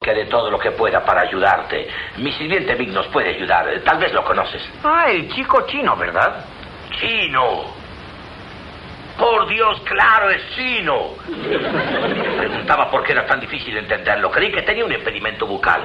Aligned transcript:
que 0.00 0.14
de 0.14 0.26
todo 0.26 0.50
lo 0.50 0.58
que 0.58 0.70
pueda 0.70 1.04
para 1.04 1.22
ayudarte. 1.22 1.88
Mi 2.18 2.32
sirviente 2.32 2.74
Vic 2.76 2.90
nos 2.90 3.06
puede 3.08 3.30
ayudar. 3.30 3.66
Tal 3.84 3.98
vez 3.98 4.12
lo 4.12 4.24
conoces. 4.24 4.62
Ah, 4.84 5.06
el 5.10 5.28
chico 5.32 5.66
chino, 5.66 5.96
¿verdad? 5.96 6.44
Chino. 7.00 7.64
Por 9.18 9.48
Dios, 9.48 9.80
claro, 9.80 10.30
es 10.30 10.48
chino. 10.54 11.10
Preguntaba 12.38 12.88
por 12.90 13.02
qué 13.02 13.12
era 13.12 13.26
tan 13.26 13.40
difícil 13.40 13.76
entenderlo. 13.76 14.30
Creí 14.30 14.52
que 14.52 14.62
tenía 14.62 14.84
un 14.84 14.92
impedimento 14.92 15.46
bucal. 15.46 15.82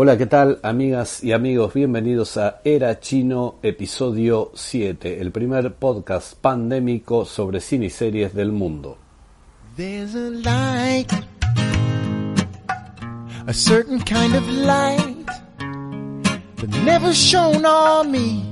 Hola, 0.00 0.16
¿qué 0.16 0.26
tal 0.26 0.60
amigas 0.62 1.24
y 1.24 1.32
amigos? 1.32 1.74
Bienvenidos 1.74 2.36
a 2.36 2.60
Era 2.62 3.00
Chino, 3.00 3.56
episodio 3.64 4.52
7, 4.54 5.20
el 5.20 5.32
primer 5.32 5.74
podcast 5.74 6.34
pandémico 6.34 7.24
sobre 7.24 7.58
cine 7.60 7.86
y 7.86 7.90
series 7.90 8.32
del 8.32 8.52
mundo. 8.52 8.96
There's 9.76 10.14
a 10.14 10.30
light, 10.30 11.12
a 13.48 13.52
certain 13.52 13.98
kind 14.04 14.36
of 14.36 14.48
light, 14.48 15.26
but 16.60 16.68
never 16.84 17.12
shown 17.12 17.66
on 17.66 18.12
me. 18.12 18.44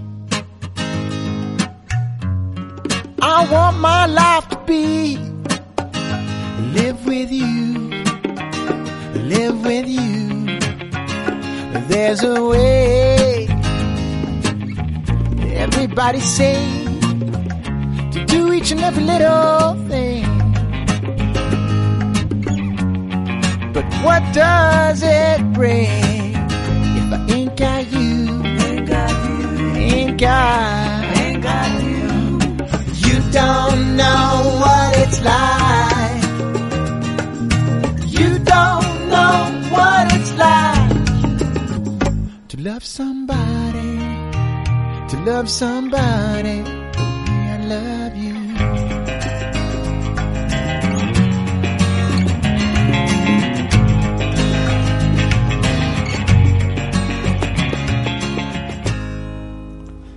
I 3.23 3.47
want 3.49 3.79
my 3.79 4.07
life 4.09 4.49
to 4.49 4.59
be, 4.67 5.17
live 6.75 7.07
with 7.07 7.31
you, 7.31 7.89
live 9.29 9.65
with 9.65 9.87
you. 9.87 10.36
There's 11.89 12.23
a 12.25 12.45
way. 12.45 13.47
Everybody 15.55 16.21
say 16.21 16.57
to 18.13 18.25
do 18.27 18.53
each 18.53 18.73
and 18.73 18.81
every 18.81 19.05
little 19.05 19.75
thing. 19.89 20.25
But 23.73 23.85
what 24.05 24.23
does 24.35 25.03
it 25.05 25.53
bring 25.53 26.35
if 26.99 27.13
I 27.13 27.27
ain't 27.31 27.57
got 27.57 27.93
you? 27.93 28.43
Ain't 28.67 28.89
got 28.89 29.11
you. 29.29 29.67
Ain't 29.77 30.21
got. 30.21 31.17
Ain't 31.19 31.43
got 31.43 31.83
you. 31.83 32.01
You 33.09 33.33
don't 33.33 33.97
know 33.97 34.59
what 34.61 34.97
it's 34.99 35.21
like. 35.21 35.66
Somebody, 42.87 43.99
to 45.09 45.17
love 45.27 45.51
somebody, 45.51 46.63
I 46.63 47.59
love 47.67 48.17
you. 48.17 48.37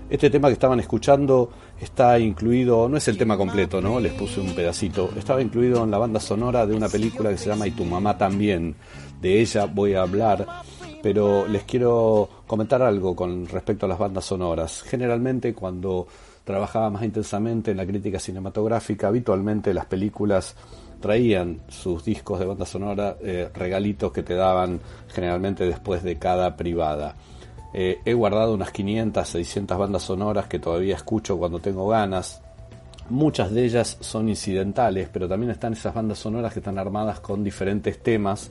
Este 0.09 0.29
tema 0.29 0.49
que 0.49 0.53
estaban 0.53 0.79
escuchando 0.79 1.51
está 1.79 2.19
incluido, 2.19 2.89
no 2.89 2.97
es 2.97 3.07
el 3.07 3.17
tema 3.17 3.37
completo, 3.37 3.81
¿no? 3.81 3.99
Les 3.99 4.11
puse 4.13 4.41
un 4.41 4.53
pedacito. 4.53 5.09
Estaba 5.17 5.41
incluido 5.41 5.83
en 5.83 5.91
la 5.91 5.97
banda 5.97 6.19
sonora 6.19 6.65
de 6.65 6.75
una 6.75 6.89
película 6.89 7.29
que 7.29 7.37
se 7.37 7.49
llama 7.49 7.67
Y 7.67 7.71
tu 7.71 7.85
mamá 7.85 8.17
también. 8.17 8.75
De 9.21 9.39
ella 9.39 9.65
voy 9.65 9.93
a 9.93 10.01
hablar 10.01 10.45
pero 11.01 11.47
les 11.47 11.63
quiero 11.63 12.29
comentar 12.47 12.81
algo 12.81 13.15
con 13.15 13.47
respecto 13.47 13.85
a 13.85 13.89
las 13.89 13.99
bandas 13.99 14.25
sonoras. 14.25 14.81
Generalmente 14.83 15.53
cuando 15.53 16.07
trabajaba 16.43 16.89
más 16.89 17.03
intensamente 17.03 17.71
en 17.71 17.77
la 17.77 17.85
crítica 17.85 18.19
cinematográfica, 18.19 19.07
habitualmente 19.07 19.73
las 19.73 19.85
películas 19.85 20.55
traían 20.99 21.61
sus 21.69 22.03
discos 22.03 22.39
de 22.39 22.45
banda 22.45 22.65
sonora, 22.65 23.17
eh, 23.21 23.49
regalitos 23.53 24.11
que 24.11 24.23
te 24.23 24.35
daban 24.35 24.79
generalmente 25.07 25.65
después 25.65 26.03
de 26.03 26.17
cada 26.17 26.55
privada. 26.57 27.15
Eh, 27.73 27.99
he 28.03 28.13
guardado 28.13 28.53
unas 28.53 28.71
500, 28.71 29.27
600 29.27 29.77
bandas 29.77 30.03
sonoras 30.03 30.47
que 30.47 30.59
todavía 30.59 30.95
escucho 30.95 31.37
cuando 31.37 31.59
tengo 31.59 31.87
ganas. 31.87 32.41
Muchas 33.09 33.51
de 33.51 33.65
ellas 33.65 33.97
son 34.01 34.27
incidentales, 34.27 35.09
pero 35.11 35.27
también 35.27 35.51
están 35.51 35.73
esas 35.73 35.93
bandas 35.93 36.19
sonoras 36.19 36.53
que 36.53 36.59
están 36.59 36.77
armadas 36.77 37.19
con 37.19 37.43
diferentes 37.43 38.01
temas 38.01 38.49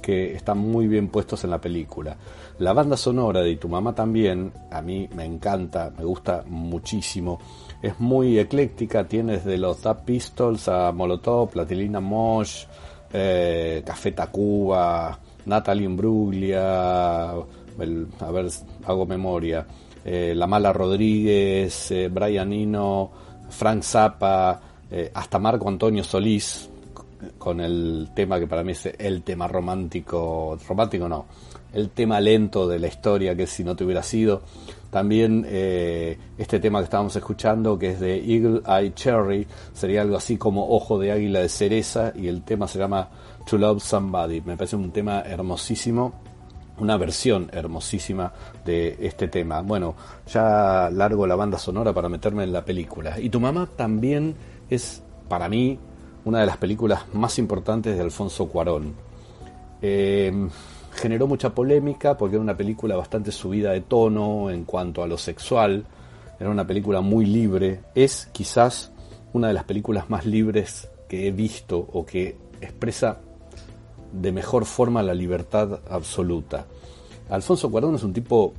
que 0.00 0.34
están 0.34 0.58
muy 0.58 0.86
bien 0.86 1.08
puestos 1.08 1.44
en 1.44 1.50
la 1.50 1.60
película. 1.60 2.16
La 2.58 2.72
banda 2.72 2.96
sonora 2.96 3.40
de 3.40 3.56
Tu 3.56 3.68
mamá 3.68 3.94
también, 3.94 4.52
a 4.70 4.80
mí 4.80 5.08
me 5.14 5.24
encanta, 5.24 5.92
me 5.96 6.04
gusta 6.04 6.44
muchísimo. 6.46 7.38
Es 7.82 7.98
muy 8.00 8.38
ecléctica, 8.38 9.06
tiene 9.06 9.34
desde 9.34 9.58
los 9.58 9.78
Tap 9.78 10.04
Pistols 10.04 10.68
a 10.68 10.92
Molotov, 10.92 11.50
Platilina 11.50 12.00
Mosh, 12.00 12.64
eh, 13.12 13.82
Café 13.84 14.12
Tacuba, 14.12 15.18
Natalie 15.46 15.84
Imbruglia, 15.84 17.30
a 17.30 18.30
ver, 18.32 18.46
hago 18.86 19.06
memoria, 19.06 19.66
eh, 20.04 20.34
La 20.34 20.46
Mala 20.46 20.72
Rodríguez, 20.72 21.90
eh, 21.90 22.08
Brian 22.08 22.52
Eno, 22.52 23.10
Frank 23.48 23.82
Zappa, 23.82 24.60
eh, 24.90 25.10
hasta 25.14 25.38
Marco 25.38 25.68
Antonio 25.68 26.02
Solís, 26.04 26.70
con 27.38 27.60
el 27.60 28.10
tema 28.14 28.38
que 28.38 28.46
para 28.46 28.62
mí 28.64 28.72
es 28.72 28.86
el 28.98 29.22
tema 29.22 29.48
romántico, 29.48 30.58
romántico 30.68 31.08
no, 31.08 31.26
el 31.72 31.90
tema 31.90 32.20
lento 32.20 32.66
de 32.66 32.78
la 32.78 32.86
historia 32.86 33.36
que 33.36 33.46
si 33.46 33.62
no 33.64 33.76
te 33.76 33.84
hubiera 33.84 34.02
sido. 34.02 34.42
También 34.90 35.44
eh, 35.46 36.16
este 36.38 36.58
tema 36.58 36.78
que 36.78 36.84
estábamos 36.84 37.14
escuchando, 37.16 37.78
que 37.78 37.90
es 37.90 38.00
de 38.00 38.16
Eagle 38.16 38.62
Eye 38.66 38.94
Cherry, 38.94 39.46
sería 39.74 40.02
algo 40.02 40.16
así 40.16 40.38
como 40.38 40.68
Ojo 40.74 40.98
de 40.98 41.12
Águila 41.12 41.40
de 41.40 41.48
Cereza, 41.48 42.12
y 42.14 42.28
el 42.28 42.42
tema 42.42 42.66
se 42.66 42.78
llama 42.78 43.08
To 43.46 43.58
Love 43.58 43.82
Somebody. 43.82 44.40
Me 44.40 44.56
parece 44.56 44.76
un 44.76 44.90
tema 44.92 45.20
hermosísimo, 45.20 46.14
una 46.78 46.96
versión 46.96 47.50
hermosísima 47.52 48.32
de 48.64 48.96
este 49.00 49.28
tema. 49.28 49.60
Bueno, 49.60 49.94
ya 50.32 50.88
largo 50.90 51.26
la 51.26 51.36
banda 51.36 51.58
sonora 51.58 51.92
para 51.92 52.08
meterme 52.08 52.44
en 52.44 52.52
la 52.52 52.64
película. 52.64 53.20
Y 53.20 53.28
tu 53.28 53.38
mamá 53.38 53.68
también 53.76 54.34
es, 54.70 55.02
para 55.28 55.48
mí, 55.48 55.78
una 56.26 56.40
de 56.40 56.46
las 56.46 56.56
películas 56.56 57.04
más 57.14 57.38
importantes 57.38 57.96
de 57.96 58.02
Alfonso 58.02 58.48
Cuarón. 58.48 58.94
Eh, 59.80 60.48
generó 60.92 61.28
mucha 61.28 61.54
polémica 61.54 62.16
porque 62.16 62.34
era 62.34 62.42
una 62.42 62.56
película 62.56 62.96
bastante 62.96 63.30
subida 63.30 63.70
de 63.70 63.82
tono 63.82 64.50
en 64.50 64.64
cuanto 64.64 65.04
a 65.04 65.06
lo 65.06 65.18
sexual, 65.18 65.84
era 66.40 66.50
una 66.50 66.66
película 66.66 67.00
muy 67.00 67.26
libre, 67.26 67.80
es 67.94 68.28
quizás 68.32 68.90
una 69.34 69.48
de 69.48 69.54
las 69.54 69.64
películas 69.64 70.10
más 70.10 70.26
libres 70.26 70.90
que 71.08 71.28
he 71.28 71.30
visto 71.30 71.78
o 71.78 72.04
que 72.04 72.36
expresa 72.60 73.20
de 74.12 74.32
mejor 74.32 74.64
forma 74.64 75.04
la 75.04 75.14
libertad 75.14 75.80
absoluta. 75.88 76.66
Alfonso 77.30 77.70
Cuarón 77.70 77.94
es 77.94 78.02
un 78.02 78.12
tipo 78.12 78.52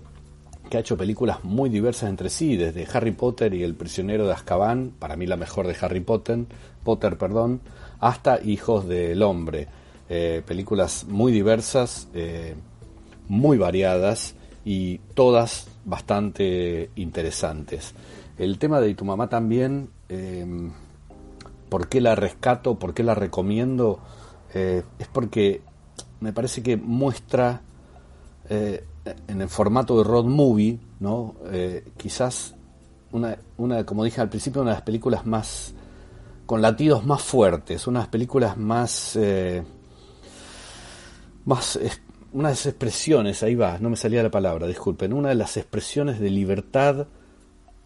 que 0.67 0.77
ha 0.77 0.79
hecho 0.79 0.97
películas 0.97 1.43
muy 1.43 1.69
diversas 1.69 2.09
entre 2.09 2.29
sí, 2.29 2.57
desde 2.57 2.87
Harry 2.93 3.11
Potter 3.11 3.53
y 3.53 3.63
El 3.63 3.75
prisionero 3.75 4.27
de 4.27 4.33
Azkaban, 4.33 4.91
para 4.97 5.15
mí 5.15 5.25
la 5.25 5.37
mejor 5.37 5.67
de 5.67 5.75
Harry 5.81 5.99
Potter, 5.99 6.45
Potter 6.83 7.17
perdón, 7.17 7.61
hasta 7.99 8.41
Hijos 8.41 8.87
del 8.87 9.21
Hombre. 9.23 9.67
Eh, 10.09 10.41
películas 10.45 11.05
muy 11.09 11.31
diversas, 11.31 12.07
eh, 12.13 12.55
muy 13.27 13.57
variadas 13.57 14.35
y 14.63 14.99
todas 15.13 15.67
bastante 15.85 16.89
interesantes. 16.95 17.93
El 18.37 18.57
tema 18.57 18.79
de 18.79 18.93
tu 18.95 19.03
mamá 19.03 19.29
también, 19.29 19.89
em, 20.09 20.71
¿por 21.69 21.89
qué 21.89 22.01
la 22.01 22.15
rescato? 22.15 22.75
¿Por 22.75 22.93
qué 22.93 23.03
la 23.03 23.15
recomiendo? 23.15 23.99
Eh, 24.53 24.83
es 24.99 25.07
porque 25.07 25.61
me 26.19 26.33
parece 26.33 26.63
que 26.63 26.77
muestra 26.77 27.61
en 28.49 29.41
el 29.41 29.49
formato 29.49 29.97
de 29.97 30.03
road 30.03 30.25
movie, 30.25 30.79
¿no? 30.99 31.35
Eh, 31.51 31.85
quizás 31.97 32.55
una, 33.11 33.37
una, 33.57 33.85
como 33.85 34.03
dije 34.03 34.21
al 34.21 34.29
principio, 34.29 34.61
una 34.61 34.71
de 34.71 34.77
las 34.77 34.83
películas 34.83 35.25
más 35.25 35.73
con 36.45 36.61
latidos 36.61 37.05
más 37.05 37.21
fuertes, 37.21 37.87
unas 37.87 38.07
películas 38.07 38.57
más 38.57 39.17
eh, 39.17 39.63
más 41.45 41.79
una 42.33 42.49
de 42.49 42.53
las 42.53 42.65
expresiones, 42.65 43.41
ahí 43.43 43.55
va, 43.55 43.77
no 43.79 43.89
me 43.89 43.95
salía 43.95 44.21
la 44.21 44.31
palabra, 44.31 44.67
disculpen, 44.67 45.13
una 45.13 45.29
de 45.29 45.35
las 45.35 45.57
expresiones 45.57 46.19
de 46.19 46.29
libertad 46.29 47.07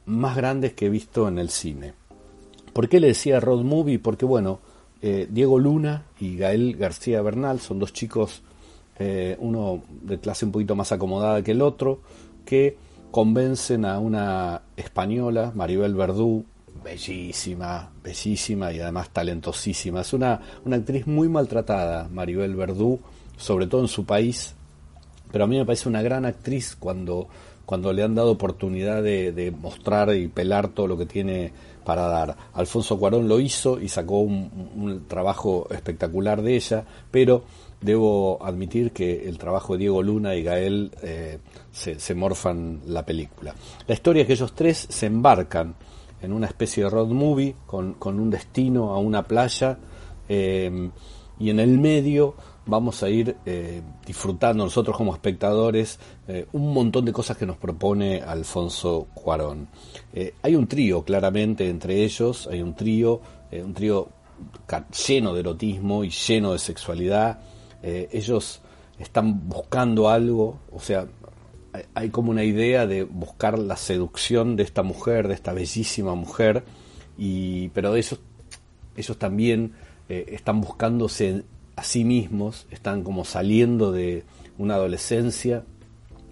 más 0.06 0.36
grandes 0.36 0.74
que 0.74 0.88
he 0.88 0.90
visto 0.90 1.28
en 1.28 1.38
el 1.38 1.50
cine. 1.50 1.94
¿Por 2.74 2.90
qué 2.90 3.00
le 3.00 3.08
decía 3.08 3.40
road 3.40 3.64
movie? 3.64 4.00
Porque 4.00 4.26
bueno, 4.26 4.60
eh, 5.02 5.28
Diego 5.30 5.60
Luna 5.60 6.06
y 6.20 6.38
Gael 6.38 6.76
García 6.76 7.22
Bernal 7.22 7.60
son 7.60 7.80
dos 7.80 7.94
chicos, 7.94 8.42
eh, 9.02 9.38
uno 9.40 9.84
de 10.02 10.20
clase 10.20 10.46
un 10.46 10.52
poquito 10.52 10.76
más 10.76 10.92
acomodada 10.92 11.42
que 11.42 11.52
el 11.52 11.62
otro, 11.62 12.02
que 12.46 12.78
convencen 13.12 13.86
a 13.86 14.00
una 14.00 14.62
española, 14.78 15.52
Maribel 15.56 15.96
Verdú, 15.96 16.46
bellísima, 16.84 17.92
bellísima 18.04 18.72
y 18.72 18.80
además 18.80 19.10
talentosísima. 19.10 20.02
Es 20.02 20.14
una, 20.14 20.42
una 20.66 20.78
actriz 20.78 21.08
muy 21.08 21.28
maltratada, 21.28 22.08
Maribel 22.10 22.56
Verdú, 22.56 23.00
sobre 23.38 23.68
todo 23.68 23.82
en 23.82 23.88
su 23.88 24.06
país, 24.06 24.56
pero 25.32 25.46
a 25.46 25.48
mí 25.48 25.58
me 25.58 25.66
parece 25.66 25.90
una 25.90 26.02
gran 26.02 26.26
actriz 26.26 26.76
cuando, 26.78 27.28
cuando 27.66 27.94
le 27.94 28.04
han 28.04 28.16
dado 28.16 28.32
oportunidad 28.32 29.02
de, 29.02 29.54
mostrar 29.58 30.14
y 30.16 30.28
pelar 30.28 30.70
todo 30.70 30.88
lo 30.88 30.98
que 30.98 31.06
tiene 31.06 31.54
para 31.86 32.08
dar. 32.08 32.36
Alfonso 32.54 33.00
Cuarón 33.00 33.28
lo 33.28 33.40
hizo 33.40 33.80
y 33.80 33.88
sacó 33.88 34.20
un, 34.20 35.06
trabajo 35.08 35.68
espectacular 35.72 36.42
de 36.42 36.56
ella, 36.56 36.86
pero 37.10 37.44
debo 37.82 38.44
admitir 38.44 38.92
que 38.92 39.28
el 39.28 39.38
trabajo 39.38 39.74
de 39.74 39.80
Diego 39.80 40.04
Luna 40.04 40.36
y 40.36 40.44
Gael 40.44 40.92
eh, 41.02 41.40
se, 41.72 42.16
morfan 42.16 42.82
la 42.86 43.06
película. 43.06 43.56
La 43.88 43.94
historia 43.94 44.22
es 44.22 44.28
que 44.28 44.34
ellos 44.34 44.54
tres 44.54 44.88
se 44.90 45.08
embarcan 45.08 45.76
en 46.22 46.34
una 46.34 46.48
especie 46.48 46.84
de 46.84 46.90
road 46.90 47.08
movie 47.08 47.56
con, 47.66 47.96
un 48.04 48.30
destino 48.30 48.94
a 48.94 49.00
una 49.00 49.24
playa 49.24 49.78
eh, 50.30 50.90
y 51.40 51.50
en 51.50 51.60
el 51.60 51.80
medio 51.80 52.36
vamos 52.68 53.02
a 53.02 53.10
ir 53.10 53.36
eh, 53.46 53.82
disfrutando 54.06 54.64
nosotros 54.64 54.96
como 54.96 55.14
espectadores 55.14 56.00
eh, 56.28 56.46
un 56.54 56.74
montón 56.74 57.06
de 57.06 57.12
cosas 57.12 57.36
que 57.36 57.48
nos 57.48 57.58
propone 57.58 58.22
Alfonso 58.22 59.08
Cuarón. 59.14 59.68
Hay 60.44 60.56
un 60.56 60.68
trío 60.68 61.04
claramente 61.04 61.68
entre 61.68 62.04
ellos, 62.04 62.48
hay 62.48 62.62
un 62.62 62.76
trío, 62.76 63.22
un 63.52 63.74
trío 63.74 64.10
lleno 65.08 65.34
de 65.34 65.40
erotismo 65.40 66.04
y 66.04 66.10
lleno 66.10 66.54
de 66.54 66.60
sexualidad. 66.60 67.40
Ellos 67.84 68.62
están 69.00 69.50
buscando 69.50 70.10
algo, 70.10 70.60
o 70.72 70.80
sea, 70.80 71.08
hay, 71.94 72.10
como 72.10 72.32
una 72.32 72.44
idea 72.44 72.86
de 72.86 73.04
buscar 73.04 73.58
la 73.58 73.78
seducción 73.78 74.56
de 74.56 74.64
esta 74.64 74.84
mujer, 74.84 75.28
de 75.28 75.34
esta 75.34 75.54
bellísima 75.54 76.14
mujer, 76.16 76.64
y, 77.18 77.70
pero 77.70 77.96
ellos, 77.96 78.20
ellos 78.96 79.18
también 79.18 79.74
están 80.10 80.62
buscándose 80.62 81.44
a 81.76 81.84
sí 81.84 82.04
mismos, 82.04 82.68
están 82.70 83.04
como 83.04 83.26
saliendo 83.26 83.92
de 83.92 84.24
una 84.58 84.76
adolescencia 84.76 85.64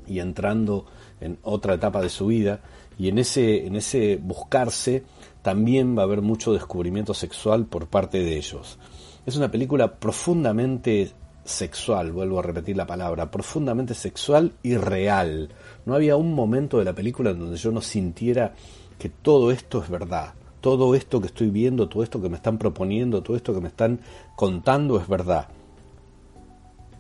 y 0.08 0.20
entrando 0.20 0.86
en 1.22 1.38
otra 1.44 1.76
etapa 1.76 2.02
de 2.02 2.10
su 2.10 2.28
vida 2.28 2.62
y 2.98 3.08
en 3.08 3.18
ese, 3.18 3.66
en 3.66 3.76
ese 3.76 4.18
buscarse 4.18 5.04
también 5.42 5.98
va 5.98 6.02
a 6.02 6.06
haber 6.06 6.22
mucho 6.22 6.54
descubrimiento 6.54 7.14
sexual 7.14 7.66
por 7.66 7.88
parte 7.88 8.20
de 8.20 8.38
ellos. 8.38 8.78
Es 9.26 9.38
una 9.38 9.50
película 9.50 10.00
profundamente 10.00 11.12
sexual, 11.50 12.12
vuelvo 12.12 12.40
a 12.40 12.44
repetir 12.44 12.78
la 12.78 12.88
palabra, 12.88 13.30
profundamente 13.30 13.94
sexual 13.94 14.54
y 14.64 14.78
real. 14.78 15.50
No 15.86 15.96
había 15.96 16.16
un 16.16 16.34
momento 16.34 16.78
de 16.78 16.86
la 16.86 16.94
película 16.94 17.32
en 17.32 17.40
donde 17.40 17.58
yo 17.58 17.72
no 17.72 17.82
sintiera 17.82 18.54
que 18.98 19.10
todo 19.10 19.52
esto 19.52 19.84
es 19.84 19.90
verdad 19.90 20.34
todo 20.62 20.96
esto 20.96 21.22
que 21.22 21.28
estoy 21.28 21.50
viendo, 21.50 21.88
todo 21.88 22.04
esto 22.04 22.22
que 22.22 22.30
me 22.30 22.36
están 22.36 22.58
proponiendo, 22.58 23.24
todo 23.24 23.38
esto 23.38 23.54
que 23.54 23.62
me 23.62 23.70
están 23.70 24.00
contando 24.36 25.00
es 25.00 25.08
verdad. 25.08 25.48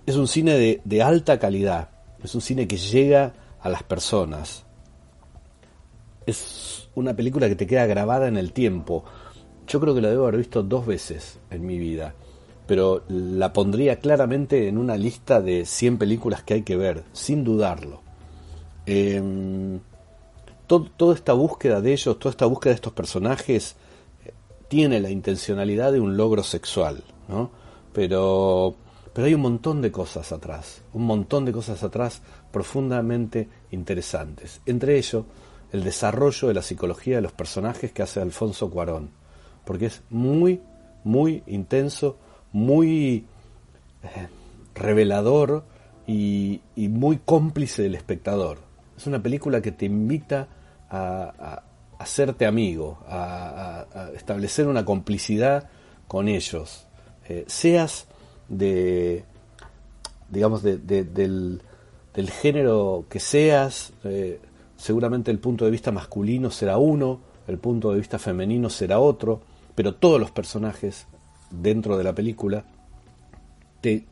Es 0.05 0.15
un 0.15 0.27
cine 0.27 0.79
de, 0.83 1.01
alta 1.01 1.39
calidad, 1.39 1.89
es 2.23 2.33
un 2.35 2.41
cine 2.41 2.67
que 2.67 2.77
llega 2.77 3.33
a 3.59 3.69
las 3.69 3.83
personas. 3.83 4.65
Es 6.25 6.89
una 6.95 7.15
película 7.15 7.47
que 7.47 7.55
te 7.55 7.67
queda 7.67 7.85
grabada 7.85 8.27
en 8.27 8.37
el 8.37 8.53
tiempo. 8.53 9.03
Yo 9.67 9.79
creo 9.79 9.93
que 9.93 10.01
la 10.01 10.09
debo 10.09 10.23
haber 10.23 10.37
visto 10.37 10.63
dos 10.63 10.85
veces 10.85 11.39
en 11.51 11.65
mi 11.65 11.77
vida, 11.77 12.15
pero 12.69 13.01
la 13.07 13.51
pondría 13.51 13.97
claramente 13.97 14.67
en 14.67 14.77
una 14.77 14.95
lista 14.95 15.41
de 15.41 15.65
100 15.65 15.97
películas 15.97 16.43
que 16.43 16.53
hay 16.53 16.61
que 16.61 16.75
ver, 16.75 17.03
sin 17.13 17.43
dudarlo. 17.43 18.03
Eh, 18.85 19.79
toda 20.67 21.15
esta 21.15 21.33
búsqueda 21.33 21.81
de 21.81 21.93
ellos, 21.93 22.19
toda 22.19 22.29
esta 22.29 22.45
búsqueda 22.45 22.73
de 22.73 22.75
estos 22.75 22.93
personajes 22.93 23.75
tiene 24.67 24.99
la 24.99 25.09
intencionalidad 25.09 25.91
de 25.91 25.99
un 25.99 26.15
logro 26.15 26.43
sexual, 26.43 27.03
¿no? 27.27 27.49
Pero, 27.91 28.75
pero 29.13 29.25
hay 29.25 29.33
un 29.33 29.41
montón 29.41 29.81
de 29.81 29.91
cosas 29.91 30.31
atrás, 30.31 30.83
un 30.93 31.07
montón 31.07 31.45
de 31.45 31.53
cosas 31.53 31.81
atrás 31.81 32.21
profundamente 32.51 33.49
interesantes. 33.71 34.61
Entre 34.67 34.99
ellos, 34.99 35.25
el 35.71 35.83
desarrollo 35.83 36.49
de 36.49 36.53
la 36.53 36.61
psicología 36.61 37.15
de 37.15 37.23
los 37.23 37.31
personajes 37.31 37.91
que 37.91 38.03
hace 38.03 38.21
Alfonso 38.21 38.69
Cuarón, 38.69 39.09
porque 39.65 39.87
es 39.87 40.03
muy, 40.11 40.61
muy 41.03 41.41
intenso, 41.47 42.17
muy 42.51 43.25
eh, 44.03 44.27
revelador 44.75 45.63
y, 46.07 46.61
y 46.75 46.89
muy 46.89 47.17
cómplice 47.17 47.83
del 47.83 47.95
espectador. 47.95 48.59
Es 48.97 49.07
una 49.07 49.23
película 49.23 49.61
que 49.61 49.71
te 49.71 49.85
invita 49.85 50.47
a, 50.89 51.63
hacerte 51.99 52.45
amigo, 52.45 52.99
a, 53.07 53.85
establecer 54.15 54.67
una 54.67 54.85
complicidad 54.85 55.69
con 56.07 56.27
ellos, 56.27 56.85
eh, 57.27 57.45
seas 57.47 58.07
de, 58.47 59.23
digamos, 60.29 60.63
de, 60.63 60.77
del, 60.77 61.61
género 62.41 63.05
que 63.09 63.21
seas, 63.21 63.93
eh, 64.03 64.41
seguramente 64.75 65.31
el 65.31 65.39
punto 65.39 65.63
de 65.63 65.71
vista 65.71 65.91
masculino 65.91 66.51
será 66.51 66.77
uno, 66.77 67.21
el 67.47 67.57
punto 67.57 67.91
de 67.91 67.99
vista 67.99 68.19
femenino 68.19 68.69
será 68.69 68.99
otro, 68.99 69.41
pero 69.75 69.95
todos 69.95 70.19
los 70.19 70.31
personajes 70.31 71.07
dentro 71.49 71.97
de 71.97 72.03
la 72.03 72.13
película 72.13 72.63
te, 73.81 74.05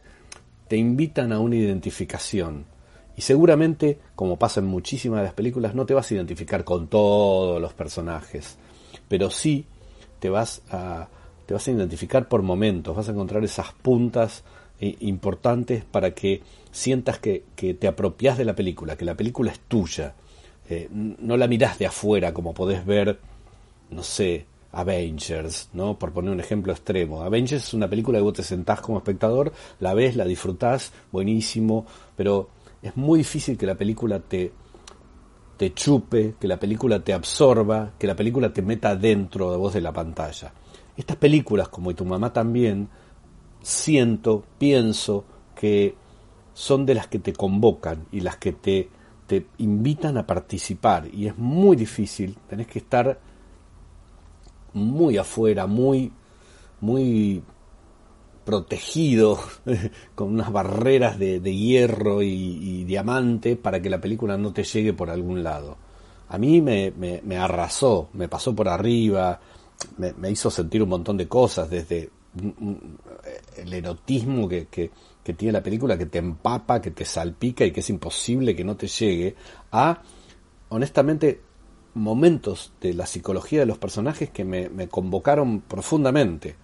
te 0.68 0.78
invitan 0.78 1.32
a 1.32 1.40
una 1.40 1.56
identificación 1.56 2.66
y 3.18 3.22
seguramente, 3.22 3.98
como 4.16 4.38
pasa 4.38 4.60
en 4.60 4.68
muchísimas 4.68 5.20
de 5.20 5.26
las 5.26 5.34
películas, 5.34 5.74
no 5.74 5.88
te 5.88 5.96
vas 5.96 6.10
a 6.10 6.14
identificar 6.14 6.64
con 6.64 6.88
todos 6.88 7.60
los 7.60 7.74
personajes, 7.74 8.58
pero 9.10 9.32
sí 9.32 9.66
te 10.20 10.30
vas 10.30 10.62
a, 10.70 11.08
te 11.48 11.56
vas 11.56 11.68
a 11.68 11.72
identificar 11.72 12.28
por 12.28 12.44
momentos, 12.44 12.96
vas 12.96 13.10
a 13.10 13.14
encontrar 13.14 13.44
esas 13.44 13.74
puntas 13.74 14.44
eh, 14.80 14.96
importantes 15.00 15.84
para 15.84 16.12
que 16.12 16.44
sientas 16.72 17.18
que, 17.18 17.44
te 17.56 17.88
apropias 17.88 18.38
de 18.38 18.46
la 18.46 18.56
película, 18.56 18.96
que 18.96 19.06
la 19.06 19.16
película 19.16 19.52
es 19.52 19.60
tuya. 19.62 20.14
Eh, 20.70 20.88
no 20.92 21.38
la 21.38 21.48
mirás 21.48 21.80
de 21.80 21.88
afuera 21.88 22.36
como 22.36 22.54
podés 22.54 22.86
ver, 22.86 23.20
no 23.90 24.04
sé, 24.04 24.46
Avengers, 24.78 25.70
¿no? 25.74 25.98
Por 25.98 26.14
poner 26.14 26.30
un 26.30 26.40
ejemplo 26.40 26.72
extremo. 26.72 27.24
Avengers 27.24 27.68
es 27.68 27.74
una 27.74 27.90
película 27.90 28.20
que 28.20 28.24
vos 28.24 28.34
te 28.34 28.44
sentás 28.44 28.80
como 28.80 29.00
espectador, 29.00 29.52
la 29.80 29.96
ves, 29.96 30.16
la 30.16 30.24
disfrutás, 30.24 30.94
buenísimo, 31.12 31.88
pero 32.16 32.50
es 32.84 32.96
muy 32.96 33.20
difícil 33.20 33.58
que 33.58 33.66
la 33.66 33.74
película 33.74 34.20
te, 34.20 34.54
te 35.58 35.74
chupe, 35.74 36.36
que 36.40 36.48
la 36.48 36.60
película 36.60 37.00
te 37.00 37.12
absorba, 37.12 37.94
que 37.98 38.06
la 38.06 38.16
película 38.16 38.54
te 38.54 38.62
meta 38.62 38.96
dentro 38.96 39.52
de 39.52 39.58
vos 39.58 39.74
de 39.74 39.82
la 39.82 39.92
pantalla. 39.92 40.54
Estas 40.96 41.18
películas, 41.18 41.70
como 41.70 41.90
y 41.90 41.96
tu 41.96 42.06
mamá 42.06 42.32
también, 42.32 42.88
siento, 43.64 44.44
pienso 44.60 45.26
que 45.56 45.96
son 46.54 46.86
de 46.86 46.94
las 46.94 47.08
que 47.08 47.18
te 47.18 47.34
convocan 47.34 48.06
y 48.12 48.20
las 48.20 48.38
que 48.38 48.54
te, 48.54 48.90
te 49.26 49.48
invitan 49.58 50.20
a 50.20 50.28
participar. 50.28 51.08
Y 51.12 51.26
es 51.26 51.36
muy 51.36 51.76
difícil, 51.76 52.38
tenés 52.48 52.68
que 52.68 52.78
estar 52.78 53.20
muy 54.74 55.18
afuera, 55.18 55.68
muy, 55.68 56.12
muy 56.82 57.44
protegido 58.48 59.38
con 60.16 60.30
unas 60.30 60.52
barreras 60.52 61.20
de, 61.20 61.40
hierro 61.42 62.22
y, 62.24 62.86
diamante 62.86 63.58
para 63.58 63.82
que 63.82 63.90
la 63.90 64.00
película 64.00 64.38
no 64.38 64.54
te 64.54 64.64
llegue 64.64 64.94
por 64.94 65.10
algún 65.10 65.44
lado. 65.44 65.78
A 66.30 66.38
mí 66.38 66.62
me, 66.62 66.94
me, 66.96 67.38
arrasó, 67.38 68.10
me 68.14 68.30
pasó 68.30 68.56
por 68.56 68.70
arriba, 68.70 69.40
me, 69.98 70.32
hizo 70.32 70.50
sentir 70.50 70.82
un 70.82 70.90
montón 70.90 71.18
de 71.18 71.28
cosas, 71.28 71.70
desde 71.70 72.10
el 73.58 73.74
erotismo 73.74 74.48
que, 74.48 74.68
que, 74.68 74.92
que 75.24 75.34
tiene 75.34 75.52
la 75.52 75.64
película, 75.64 75.98
que 75.98 76.06
te 76.06 76.20
empapa, 76.20 76.82
que 76.82 76.92
te 76.92 77.04
salpica 77.04 77.66
y 77.66 77.72
que 77.72 77.82
es 77.82 77.90
imposible 77.90 78.56
que 78.56 78.64
no 78.64 78.78
te 78.78 78.88
llegue, 78.88 79.36
a, 79.74 80.02
honestamente, 80.70 81.42
momentos 81.98 82.72
de 82.82 82.94
la 82.94 83.06
psicología 83.06 83.60
de 83.60 83.66
los 83.66 83.78
personajes 83.78 84.30
que 84.30 84.46
me, 84.46 84.70
me 84.70 84.88
convocaron 84.88 85.62
profundamente 85.62 86.56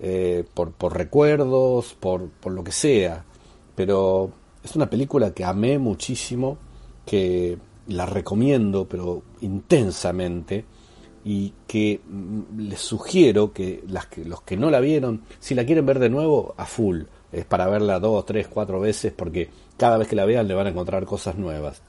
eh, 0.00 0.44
por, 0.54 0.72
por, 0.72 0.96
recuerdos, 0.96 1.96
por, 1.98 2.28
por 2.28 2.52
lo 2.52 2.62
que 2.62 2.72
sea. 2.72 3.24
Pero 3.74 4.30
es 4.62 4.76
una 4.76 4.88
película 4.88 5.32
que 5.32 5.44
amé 5.44 5.78
muchísimo, 5.78 6.58
que 7.04 7.58
la 7.88 8.06
recomiendo, 8.06 8.86
pero 8.88 9.22
intensamente, 9.40 10.64
y 11.24 11.52
que 11.66 12.00
mm, 12.06 12.60
les 12.60 12.80
sugiero 12.80 13.52
que, 13.52 13.82
las 13.88 14.06
que 14.06 14.24
los 14.24 14.42
que 14.42 14.56
no 14.56 14.70
la 14.70 14.80
vieron, 14.80 15.22
si 15.40 15.54
la 15.54 15.64
quieren 15.64 15.86
ver 15.86 15.98
de 15.98 16.10
nuevo, 16.10 16.54
a 16.56 16.66
full. 16.66 17.02
Es 17.32 17.44
para 17.44 17.68
verla 17.68 18.00
dos, 18.00 18.24
tres, 18.24 18.48
cuatro 18.48 18.80
veces, 18.80 19.12
porque 19.12 19.50
cada 19.76 19.98
vez 19.98 20.08
que 20.08 20.16
la 20.16 20.24
vean 20.24 20.48
le 20.48 20.54
van 20.54 20.66
a 20.66 20.70
encontrar 20.70 21.04
cosas 21.04 21.36
nuevas. 21.36 21.82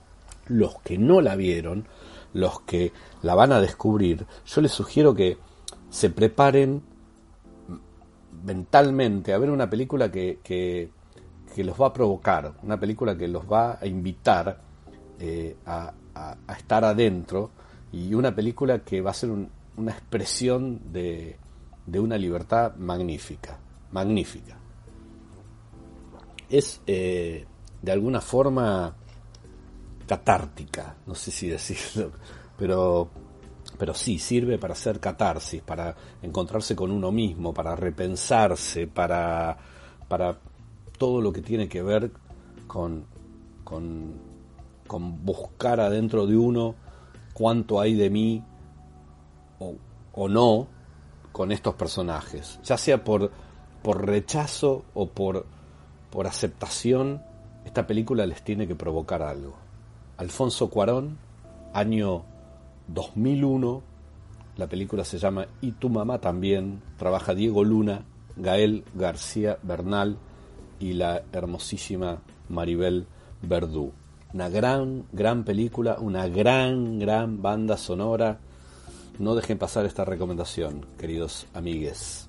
Los 0.48 0.80
que 0.82 0.98
no 0.98 1.22
la 1.22 1.36
vieron, 1.36 1.86
los 2.34 2.62
que 2.62 2.92
la 3.22 3.36
van 3.36 3.52
a 3.52 3.62
descubrir, 3.62 4.26
yo 4.46 4.62
les 4.62 4.72
sugiero 4.72 5.14
que 5.14 5.38
se 5.90 6.10
preparen 6.10 6.84
mentalmente 8.44 9.34
a 9.34 9.38
ver 9.38 9.50
una 9.50 9.70
película 9.70 10.12
que, 10.12 10.40
que, 10.44 10.92
los 11.64 11.80
va 11.80 11.88
a 11.88 11.94
provocar, 11.94 12.54
una 12.64 12.80
película 12.80 13.18
que 13.18 13.28
los 13.28 13.44
va 13.44 13.78
a 13.82 13.86
invitar 13.86 14.62
eh, 15.20 15.58
a, 15.66 15.94
estar 16.58 16.86
adentro 16.86 17.52
y 17.92 18.14
una 18.14 18.34
película 18.34 18.80
que 18.80 19.02
va 19.02 19.12
a 19.12 19.14
ser 19.14 19.30
una 19.30 19.92
expresión 19.92 20.80
de, 20.94 21.38
de, 21.86 22.00
una 22.00 22.18
libertad 22.18 22.76
magnífica, 22.76 23.58
magnífica. 23.92 24.58
Es 26.50 26.82
eh, 26.88 27.46
de 27.82 27.92
alguna 27.92 28.22
forma 28.22 28.96
catártica, 30.10 30.96
no 31.06 31.13
sé 31.13 31.30
si 31.30 31.48
decirlo, 31.48 32.12
pero 32.58 33.10
pero 33.78 33.94
sí 33.94 34.18
sirve 34.18 34.58
para 34.58 34.74
hacer 34.74 35.00
catarsis, 35.00 35.62
para 35.62 35.96
encontrarse 36.24 36.75
con 36.75 36.92
uno 36.92 37.12
mismo, 37.12 37.54
para 37.54 37.75
repensarse, 37.75 38.88
para, 38.88 39.56
para 40.08 40.39
todo 40.98 41.22
lo 41.22 41.32
que 41.32 41.42
tiene 41.42 41.70
que 41.70 41.84
ver 41.84 42.12
con, 42.68 43.06
con, 43.63 44.16
con 44.88 45.24
buscar 45.24 45.80
adentro 45.80 46.25
de 46.25 46.36
uno 46.36 46.75
cuánto 47.34 47.80
hay 47.80 47.94
de 47.94 48.10
mí 48.10 48.44
o, 49.60 49.75
o 50.12 50.28
no 50.28 50.68
con 51.32 51.51
estos 51.51 51.75
personajes, 51.75 52.60
ya 52.63 52.78
sea 52.78 53.04
por, 53.04 53.32
por 53.84 54.06
rechazo 54.06 54.84
o 54.94 55.08
por, 55.08 55.46
por 56.10 56.28
aceptación, 56.28 57.22
esta 57.63 57.86
película 57.88 58.25
les 58.25 58.44
tiene 58.44 58.68
que 58.68 58.75
provocar 58.75 59.22
algo. 59.22 59.69
Alfonso 60.20 60.70
Cuarón, 60.70 61.18
año 61.74 62.26
2001. 62.90 63.82
La 64.58 64.68
película 64.68 65.06
se 65.06 65.18
llama 65.18 65.48
Y 65.62 65.72
tu 65.72 65.88
mamá 65.88 66.20
también. 66.20 66.82
Trabaja 66.98 67.34
Diego 67.34 67.64
Luna, 67.64 68.02
Gael 68.36 68.84
García 68.96 69.58
Bernal 69.64 70.18
y 70.78 70.92
la 70.92 71.24
hermosísima 71.32 72.20
Maribel 72.50 73.08
Verdú. 73.42 73.94
Una 74.34 74.50
gran, 74.50 75.06
gran 75.14 75.46
película, 75.46 75.96
una 76.02 76.28
gran, 76.28 77.00
gran 77.00 77.42
banda 77.42 77.78
sonora. 77.78 78.40
No 79.20 79.36
dejen 79.36 79.58
pasar 79.58 79.86
esta 79.86 80.04
recomendación, 80.04 80.86
queridos 80.98 81.48
amigues. 81.54 82.28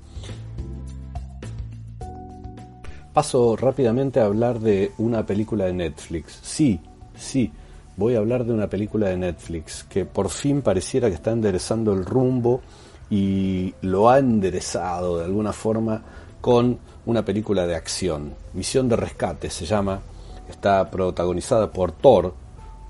Paso 3.12 3.56
rápidamente 3.56 4.20
a 4.20 4.26
hablar 4.26 4.60
de 4.60 4.92
una 4.98 5.26
película 5.26 5.64
de 5.64 5.72
Netflix. 5.72 6.38
Sí, 6.40 6.78
sí, 7.16 7.50
voy 7.96 8.14
a 8.14 8.18
hablar 8.18 8.44
de 8.44 8.52
una 8.52 8.68
película 8.68 9.08
de 9.08 9.16
Netflix 9.16 9.84
que 9.84 10.04
por 10.04 10.30
fin 10.30 10.62
pareciera 10.62 11.08
que 11.08 11.14
está 11.14 11.32
enderezando 11.32 11.92
el 11.92 12.04
rumbo 12.04 12.60
y 13.10 13.74
lo 13.82 14.08
ha 14.08 14.18
enderezado 14.18 15.18
de 15.18 15.24
alguna 15.24 15.52
forma 15.52 16.02
con 16.40 16.78
una 17.06 17.24
película 17.24 17.66
de 17.66 17.74
acción. 17.74 18.34
Misión 18.54 18.88
de 18.88 18.96
Rescate 18.96 19.50
se 19.50 19.66
llama, 19.66 20.00
está 20.48 20.90
protagonizada 20.90 21.70
por 21.70 21.92
Thor, 21.92 22.34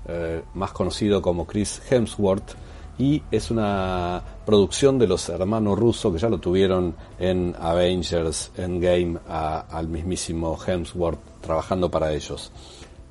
eh, 0.07 0.43
más 0.53 0.71
conocido 0.71 1.21
como 1.21 1.45
Chris 1.45 1.81
Hemsworth, 1.89 2.55
y 2.97 3.23
es 3.31 3.49
una 3.49 4.21
producción 4.45 4.99
de 4.99 5.07
los 5.07 5.27
hermanos 5.29 5.77
rusos 5.79 6.13
que 6.13 6.19
ya 6.19 6.29
lo 6.29 6.37
tuvieron 6.37 6.93
en 7.19 7.55
Avengers 7.59 8.51
Endgame 8.57 9.17
al 9.27 9.87
mismísimo 9.87 10.57
Hemsworth 10.63 11.19
trabajando 11.41 11.89
para 11.89 12.13
ellos. 12.13 12.51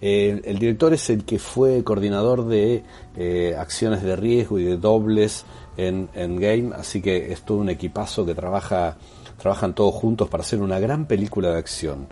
El 0.01 0.59
director 0.59 0.95
es 0.95 1.11
el 1.11 1.25
que 1.25 1.39
fue 1.39 1.85
coordinador 1.85 2.47
de 2.47 2.83
eh, 3.17 3.55
acciones 3.59 4.03
de 4.03 4.17
riesgo 4.17 4.59
y 4.59 4.65
de 4.65 4.79
dobles 4.79 5.45
en, 5.77 6.09
Game, 6.15 6.73
así 6.75 7.03
que 7.03 7.33
es 7.33 7.43
todo 7.43 7.59
un 7.59 7.69
equipazo 7.69 8.25
que 8.25 8.35
trabaja, 8.35 8.97
trabajan 9.39 9.75
todos 9.75 9.95
juntos 9.95 10.29
para 10.29 10.43
hacer 10.43 10.61
una 10.63 10.79
gran 10.79 11.07
película 11.07 11.53
de 11.53 11.59
acción. 11.59 12.07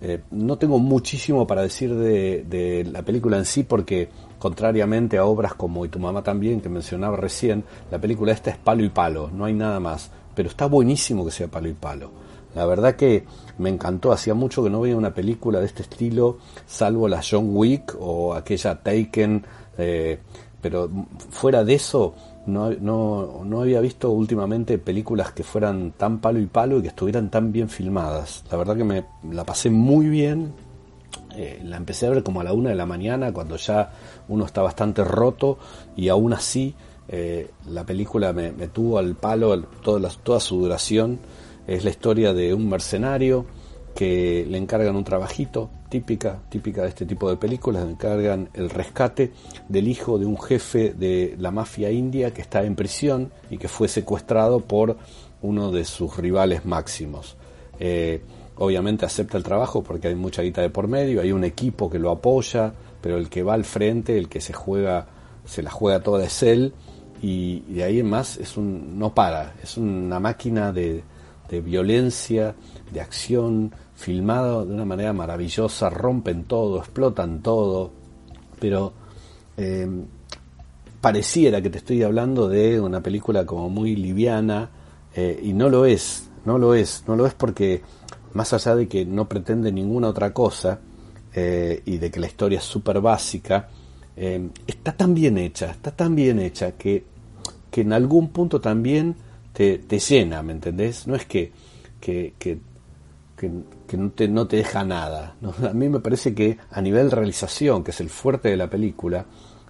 Eh, 0.00 0.20
no 0.30 0.58
tengo 0.58 0.78
muchísimo 0.78 1.46
para 1.46 1.62
decir 1.62 1.94
de, 1.94 2.44
de, 2.44 2.84
la 2.84 3.02
película 3.02 3.38
en 3.38 3.44
sí 3.44 3.62
porque 3.62 4.08
contrariamente 4.38 5.16
a 5.16 5.24
obras 5.24 5.54
como 5.54 5.86
Y 5.86 5.88
tu 5.88 5.98
mamá 5.98 6.22
también 6.22 6.60
que 6.60 6.68
mencionaba 6.68 7.16
recién, 7.16 7.64
la 7.90 7.98
película 7.98 8.32
esta 8.32 8.50
es 8.50 8.58
palo 8.58 8.84
y 8.84 8.90
palo, 8.90 9.30
no 9.32 9.46
hay 9.46 9.54
nada 9.54 9.80
más, 9.80 10.10
pero 10.34 10.48
está 10.48 10.66
buenísimo 10.66 11.24
que 11.24 11.30
sea 11.30 11.48
palo 11.48 11.68
y 11.68 11.74
palo. 11.74 12.23
La 12.54 12.66
verdad 12.66 12.96
que 12.96 13.24
me 13.58 13.68
encantó, 13.68 14.12
hacía 14.12 14.34
mucho 14.34 14.62
que 14.62 14.70
no 14.70 14.80
veía 14.80 14.96
una 14.96 15.14
película 15.14 15.60
de 15.60 15.66
este 15.66 15.82
estilo, 15.82 16.38
salvo 16.66 17.08
la 17.08 17.20
John 17.28 17.50
Wick 17.56 17.96
o 17.98 18.34
aquella 18.34 18.82
Taken, 18.82 19.44
eh, 19.78 20.18
pero 20.60 20.88
fuera 21.30 21.64
de 21.64 21.74
eso 21.74 22.14
no, 22.46 22.70
no, 22.70 23.42
no, 23.44 23.60
había 23.60 23.80
visto 23.80 24.10
últimamente 24.10 24.78
películas 24.78 25.32
que 25.32 25.42
fueran 25.42 25.92
tan 25.92 26.20
palo 26.20 26.38
y 26.38 26.46
palo 26.46 26.78
y 26.78 26.82
que 26.82 26.88
estuvieran 26.88 27.30
tan 27.30 27.52
bien 27.52 27.68
filmadas. 27.68 28.44
La 28.50 28.58
verdad 28.58 28.76
que 28.76 28.84
me 28.84 29.04
la 29.30 29.44
pasé 29.44 29.70
muy 29.70 30.08
bien. 30.08 30.52
Eh, 31.36 31.60
la 31.64 31.76
empecé 31.76 32.06
a 32.06 32.10
ver 32.10 32.22
como 32.22 32.40
a 32.40 32.44
la 32.44 32.52
una 32.52 32.70
de 32.70 32.76
la 32.76 32.86
mañana 32.86 33.32
cuando 33.32 33.56
ya 33.56 33.92
uno 34.28 34.44
está 34.44 34.62
bastante 34.62 35.02
roto 35.02 35.58
y 35.96 36.08
aún 36.08 36.32
así 36.32 36.74
eh, 37.08 37.50
la 37.66 37.84
película 37.84 38.32
me, 38.32 38.50
tuvo 38.68 38.98
al 38.98 39.14
palo 39.16 39.60
toda, 39.82 40.08
toda 40.22 40.38
su 40.38 40.60
duración 40.60 41.18
es 41.66 41.84
la 41.84 41.90
historia 41.90 42.32
de 42.32 42.54
un 42.54 42.68
mercenario 42.68 43.46
que 43.94 44.44
le 44.48 44.58
encargan 44.58 44.96
un 44.96 45.04
trabajito, 45.04 45.70
típica, 45.88 46.40
típica 46.48 46.82
de 46.82 46.88
este 46.88 47.06
tipo 47.06 47.30
de 47.30 47.36
películas, 47.36 47.84
le 47.84 47.92
encargan 47.92 48.48
el 48.52 48.68
rescate 48.68 49.32
del 49.68 49.86
hijo 49.86 50.18
de 50.18 50.26
un 50.26 50.40
jefe 50.40 50.92
de 50.92 51.36
la 51.38 51.52
mafia 51.52 51.90
india 51.90 52.34
que 52.34 52.42
está 52.42 52.64
en 52.64 52.74
prisión 52.74 53.30
y 53.50 53.58
que 53.58 53.68
fue 53.68 53.86
secuestrado 53.86 54.60
por 54.60 54.96
uno 55.42 55.70
de 55.70 55.84
sus 55.84 56.16
rivales 56.16 56.64
máximos. 56.64 57.36
Eh, 57.78 58.22
obviamente 58.56 59.06
acepta 59.06 59.36
el 59.36 59.44
trabajo 59.44 59.82
porque 59.82 60.08
hay 60.08 60.14
mucha 60.16 60.42
guita 60.42 60.60
de 60.60 60.70
por 60.70 60.88
medio, 60.88 61.20
hay 61.20 61.30
un 61.30 61.44
equipo 61.44 61.88
que 61.88 62.00
lo 62.00 62.10
apoya, 62.10 62.72
pero 63.00 63.16
el 63.16 63.28
que 63.28 63.42
va 63.44 63.54
al 63.54 63.64
frente, 63.64 64.18
el 64.18 64.28
que 64.28 64.40
se 64.40 64.52
juega, 64.52 65.06
se 65.44 65.62
la 65.62 65.70
juega 65.70 66.00
toda 66.00 66.24
es 66.24 66.42
él, 66.42 66.72
y 67.22 67.60
de 67.60 67.84
ahí 67.84 68.00
en 68.00 68.10
más 68.10 68.38
es 68.38 68.56
un, 68.56 68.98
no 68.98 69.14
para, 69.14 69.54
es 69.62 69.76
una 69.76 70.18
máquina 70.18 70.72
de, 70.72 71.04
de 71.48 71.60
violencia, 71.60 72.54
de 72.92 73.00
acción, 73.00 73.72
filmado 73.94 74.64
de 74.64 74.74
una 74.74 74.84
manera 74.84 75.12
maravillosa, 75.12 75.90
rompen 75.90 76.44
todo, 76.44 76.78
explotan 76.78 77.42
todo, 77.42 77.90
pero 78.58 78.92
eh, 79.56 79.88
pareciera 81.00 81.62
que 81.62 81.70
te 81.70 81.78
estoy 81.78 82.02
hablando 82.02 82.48
de 82.48 82.80
una 82.80 83.02
película 83.02 83.46
como 83.46 83.68
muy 83.68 83.96
liviana, 83.96 84.70
eh, 85.14 85.40
y 85.42 85.52
no 85.52 85.68
lo 85.68 85.86
es, 85.86 86.28
no 86.44 86.58
lo 86.58 86.74
es, 86.74 87.04
no 87.06 87.16
lo 87.16 87.26
es 87.26 87.34
porque 87.34 87.82
más 88.32 88.52
allá 88.52 88.74
de 88.74 88.88
que 88.88 89.04
no 89.04 89.28
pretende 89.28 89.70
ninguna 89.70 90.08
otra 90.08 90.32
cosa, 90.32 90.80
eh, 91.32 91.82
y 91.84 91.98
de 91.98 92.10
que 92.10 92.20
la 92.20 92.26
historia 92.26 92.58
es 92.58 92.64
súper 92.64 93.00
básica, 93.00 93.68
está 94.16 94.92
tan 94.92 95.12
bien 95.12 95.38
hecha, 95.38 95.72
está 95.72 95.90
tan 95.90 96.14
bien 96.14 96.38
hecha 96.38 96.72
que, 96.72 97.04
que 97.72 97.80
en 97.80 97.92
algún 97.92 98.28
punto 98.28 98.60
también 98.60 99.16
te, 99.54 99.78
te 99.78 99.98
llena, 99.98 100.42
¿me 100.42 100.52
entendés? 100.52 101.06
No 101.06 101.14
es 101.14 101.24
que, 101.24 101.52
que, 102.00 102.34
que, 102.38 102.58
no, 103.96 104.10
te, 104.10 104.28
no 104.28 104.46
te 104.46 104.56
deja 104.56 104.84
nada. 104.84 105.36
A 105.62 105.72
mí 105.72 105.88
me 105.88 106.00
parece 106.00 106.34
que 106.34 106.58
a 106.70 106.82
nivel 106.82 107.10
realización, 107.10 107.82
que 107.82 107.92
es 107.92 108.00
el 108.00 108.10
fuerte 108.10 108.50
de 108.50 108.56
la 108.56 108.68
película, 108.68 109.24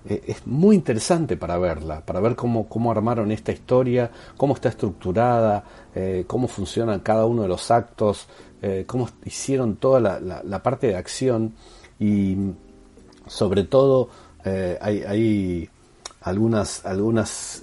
eh, 0.06 0.22
es 0.26 0.46
muy 0.46 0.74
interesante 0.74 1.36
para 1.36 1.58
verla, 1.58 2.00
para 2.04 2.20
ver 2.20 2.34
cómo, 2.34 2.68
cómo 2.68 2.90
armaron 2.90 3.30
esta 3.30 3.52
historia, 3.52 4.10
cómo 4.36 4.54
está 4.54 4.70
estructurada, 4.70 5.64
eh, 5.94 6.24
cómo 6.26 6.48
funcionan 6.48 7.00
cada 7.00 7.26
uno 7.26 7.42
de 7.42 7.48
los 7.48 7.70
actos, 7.70 8.26
eh, 8.62 8.84
cómo 8.86 9.08
hicieron 9.24 9.76
toda 9.76 10.00
la, 10.00 10.18
la, 10.20 10.62
parte 10.62 10.86
de 10.88 10.96
acción 10.96 11.54
y 12.00 12.36
sobre 13.26 13.64
todo 13.64 14.08
hay, 14.80 15.02
hay 15.02 15.70
algunas, 16.20 16.84
algunas 16.84 17.62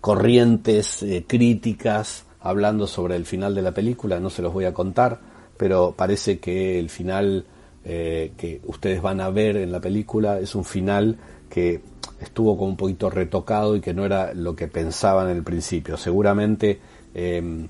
corrientes 0.00 1.02
eh, 1.02 1.24
críticas 1.26 2.24
hablando 2.40 2.86
sobre 2.86 3.16
el 3.16 3.26
final 3.26 3.54
de 3.54 3.62
la 3.62 3.72
película, 3.72 4.18
no 4.18 4.30
se 4.30 4.42
los 4.42 4.52
voy 4.52 4.64
a 4.64 4.72
contar, 4.72 5.20
pero 5.56 5.94
parece 5.96 6.38
que 6.38 6.78
el 6.78 6.88
final 6.88 7.44
eh, 7.84 8.32
que 8.36 8.60
ustedes 8.64 9.02
van 9.02 9.20
a 9.20 9.30
ver 9.30 9.56
en 9.56 9.72
la 9.72 9.80
película 9.80 10.38
es 10.38 10.54
un 10.54 10.64
final 10.64 11.18
que 11.48 11.82
estuvo 12.20 12.56
como 12.56 12.70
un 12.70 12.76
poquito 12.76 13.10
retocado 13.10 13.76
y 13.76 13.80
que 13.80 13.92
no 13.92 14.04
era 14.04 14.32
lo 14.32 14.56
que 14.56 14.68
pensaban 14.68 15.30
en 15.30 15.36
el 15.36 15.42
principio. 15.42 15.96
Seguramente 15.96 16.80
em, 17.14 17.68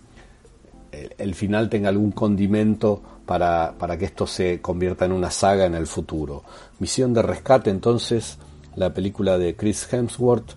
el, 0.92 1.34
final 1.34 1.68
tenga 1.68 1.88
algún 1.88 2.12
condimento 2.12 3.02
para, 3.26 3.75
para 3.78 3.96
que 3.96 4.04
esto 4.06 4.26
se 4.26 4.60
convierta 4.60 5.04
en 5.04 5.12
una 5.12 5.30
saga 5.30 5.66
en 5.66 5.75
el 5.75 5.87
futuro. 5.87 6.42
Misión 6.78 7.14
de 7.14 7.22
rescate 7.22 7.70
entonces, 7.70 8.38
la 8.76 8.92
película 8.92 9.38
de 9.38 9.56
Chris 9.56 9.92
Hemsworth, 9.92 10.54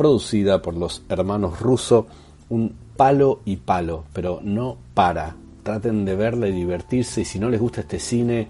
producida 0.00 0.62
por 0.62 0.78
los 0.78 1.02
hermanos 1.10 1.60
Russo, 1.60 2.06
un 2.48 2.74
palo 2.96 3.40
y 3.44 3.56
palo, 3.56 4.04
pero 4.14 4.40
no 4.42 4.78
para. 4.94 5.36
Traten 5.62 6.06
de 6.06 6.16
verla 6.16 6.48
y 6.48 6.52
divertirse 6.52 7.20
y 7.20 7.24
si 7.26 7.38
no 7.38 7.50
les 7.50 7.60
gusta 7.60 7.82
este 7.82 7.98
cine, 7.98 8.48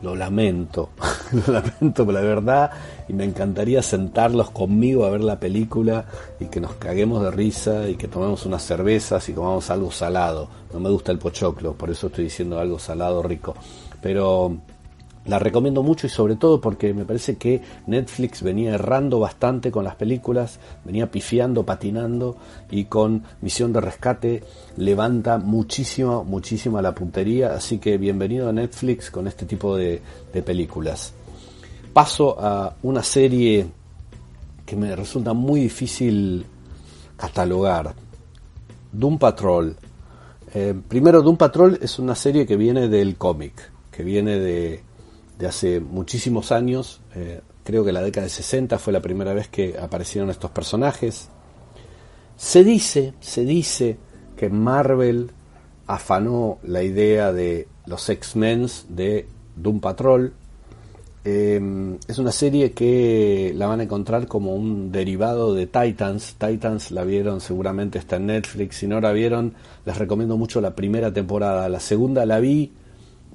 lo 0.00 0.16
lamento. 0.16 0.88
lo 1.46 1.52
lamento, 1.52 2.06
pero 2.06 2.12
la 2.12 2.22
verdad, 2.22 2.70
y 3.10 3.12
me 3.12 3.24
encantaría 3.24 3.82
sentarlos 3.82 4.50
conmigo 4.50 5.04
a 5.04 5.10
ver 5.10 5.20
la 5.20 5.38
película 5.38 6.06
y 6.40 6.46
que 6.46 6.62
nos 6.62 6.76
caguemos 6.76 7.22
de 7.22 7.30
risa 7.30 7.86
y 7.86 7.96
que 7.96 8.08
tomemos 8.08 8.46
unas 8.46 8.62
cervezas 8.62 9.28
y 9.28 9.34
comamos 9.34 9.68
algo 9.68 9.90
salado. 9.90 10.48
No 10.72 10.80
me 10.80 10.88
gusta 10.88 11.12
el 11.12 11.18
pochoclo, 11.18 11.74
por 11.74 11.90
eso 11.90 12.06
estoy 12.06 12.24
diciendo 12.24 12.58
algo 12.58 12.78
salado 12.78 13.22
rico. 13.22 13.54
Pero 14.00 14.56
la 15.28 15.38
recomiendo 15.38 15.82
mucho 15.82 16.06
y 16.06 16.10
sobre 16.10 16.36
todo 16.36 16.58
porque 16.60 16.94
me 16.94 17.04
parece 17.04 17.36
que 17.36 17.60
Netflix 17.86 18.42
venía 18.42 18.74
errando 18.74 19.20
bastante 19.20 19.70
con 19.70 19.84
las 19.84 19.94
películas, 19.94 20.58
venía 20.84 21.10
pifiando, 21.10 21.64
patinando 21.64 22.36
y 22.70 22.86
con 22.86 23.22
Misión 23.42 23.72
de 23.74 23.82
Rescate 23.82 24.42
levanta 24.78 25.36
muchísimo, 25.36 26.24
muchísima 26.24 26.80
la 26.80 26.94
puntería. 26.94 27.52
Así 27.52 27.76
que 27.78 27.98
bienvenido 27.98 28.48
a 28.48 28.52
Netflix 28.52 29.10
con 29.10 29.28
este 29.28 29.44
tipo 29.44 29.76
de, 29.76 30.00
películas. 30.46 31.12
Paso 31.92 32.36
a 32.40 32.74
una 32.82 33.02
serie 33.02 33.66
que 34.64 34.76
me 34.76 34.96
resulta 34.96 35.34
muy 35.34 35.60
difícil 35.60 36.46
catalogar. 37.16 37.94
Doom 38.92 39.18
Patrol. 39.18 39.76
Eh, 40.54 40.74
primero, 40.88 41.20
Doom 41.20 41.36
Patrol 41.36 41.78
es 41.82 41.98
una 41.98 42.14
serie 42.14 42.46
que 42.46 42.56
viene 42.56 42.88
del 42.88 43.16
cómic, 43.16 43.70
que 43.90 44.02
viene 44.04 44.38
de, 44.38 44.87
de 45.38 45.46
hace 45.46 45.80
muchísimos 45.80 46.52
años. 46.52 47.00
Eh, 47.14 47.40
creo 47.64 47.84
que 47.84 47.92
la 47.92 48.02
década 48.02 48.24
de 48.24 48.30
60 48.30 48.78
fue 48.78 48.92
la 48.92 49.00
primera 49.00 49.32
vez 49.32 49.48
que 49.48 49.78
aparecieron 49.78 50.30
estos 50.30 50.50
personajes. 50.50 51.28
Se 52.36 52.64
dice, 52.64 53.14
se 53.20 53.44
dice 53.44 53.98
que 54.36 54.48
Marvel 54.48 55.30
afanó 55.86 56.58
la 56.62 56.82
idea 56.82 57.32
de 57.32 57.66
los 57.86 58.08
X-Men 58.08 58.66
de 58.88 59.26
Doom 59.56 59.80
Patrol. 59.80 60.32
Eh, 61.24 61.98
es 62.06 62.18
una 62.18 62.32
serie 62.32 62.72
que 62.72 63.52
la 63.56 63.66
van 63.66 63.80
a 63.80 63.82
encontrar 63.82 64.28
como 64.28 64.54
un 64.54 64.92
derivado 64.92 65.54
de 65.54 65.66
Titans. 65.66 66.36
Titans 66.38 66.90
la 66.90 67.04
vieron, 67.04 67.40
seguramente 67.40 67.98
está 67.98 68.16
en 68.16 68.26
Netflix. 68.26 68.76
Si 68.76 68.86
no 68.86 69.00
la 69.00 69.12
vieron, 69.12 69.54
les 69.84 69.98
recomiendo 69.98 70.36
mucho 70.36 70.60
la 70.60 70.74
primera 70.74 71.12
temporada. 71.12 71.68
La 71.68 71.80
segunda 71.80 72.24
la 72.24 72.38
vi, 72.38 72.72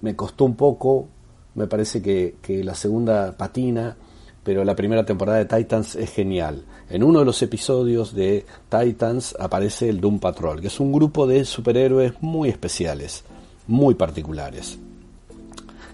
me 0.02 0.16
costó 0.16 0.46
un 0.46 0.56
poco, 0.56 1.08
me 1.56 1.68
parece 1.68 2.02
que, 2.02 2.36
que, 2.42 2.64
la 2.64 2.76
segunda 2.76 3.36
patina, 3.38 3.96
pero 4.44 4.64
la 4.64 4.76
primera 4.76 5.06
temporada 5.06 5.38
de 5.38 5.46
Titans 5.46 5.96
es 5.96 6.12
genial. 6.12 6.64
En 6.90 7.04
uno 7.04 7.20
de 7.20 7.26
los 7.26 7.42
episodios 7.42 8.14
de 8.14 8.46
Titans 8.70 9.36
aparece 9.40 9.90
el 9.90 10.02
Doom 10.02 10.20
Patrol, 10.20 10.62
que 10.62 10.68
es 10.68 10.80
un 10.80 10.92
grupo 10.92 11.28
de 11.28 11.46
superhéroes 11.46 12.14
muy 12.22 12.50
especiales, 12.50 13.24
muy 13.68 13.96
particulares. 13.96 14.78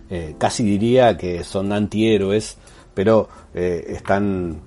Eh, 0.09 0.35
casi 0.39 0.63
diría 0.63 1.15
que 1.17 1.43
son 1.43 1.71
antihéroes, 1.71 2.57
pero 2.95 3.29
eh, 3.53 3.85
están, 3.89 4.57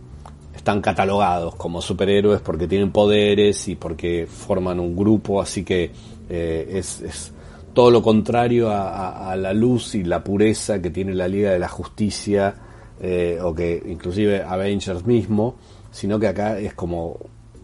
están 0.55 0.81
catalogados 0.81 1.57
como 1.57 1.83
superhéroes 1.83 2.41
porque 2.41 2.69
tienen 2.69 2.93
poderes 2.93 3.67
y 3.67 3.75
porque 3.75 4.29
forman 4.31 4.79
un 4.79 4.95
grupo, 4.97 5.43
así 5.43 5.65
que 5.65 5.91
eh, 6.31 6.71
es, 6.75 7.01
es 7.01 7.33
todo 7.75 7.91
lo 7.91 8.03
contrario 8.03 8.71
a, 8.71 9.35
la 9.37 9.53
luz 9.53 9.95
y 9.95 10.05
la 10.05 10.23
pureza 10.23 10.81
que 10.83 10.91
tiene 10.91 11.15
la 11.15 11.29
Liga 11.29 11.51
de 11.53 11.59
la 11.59 11.69
Justicia 11.69 12.55
eh, 13.01 13.39
o 13.43 13.55
que 13.55 13.83
inclusive 13.87 14.43
Avengers 14.43 15.07
mismo, 15.07 15.57
sino 15.91 16.19
que 16.19 16.29
acá 16.29 16.59
es 16.59 16.75
como 16.75 17.19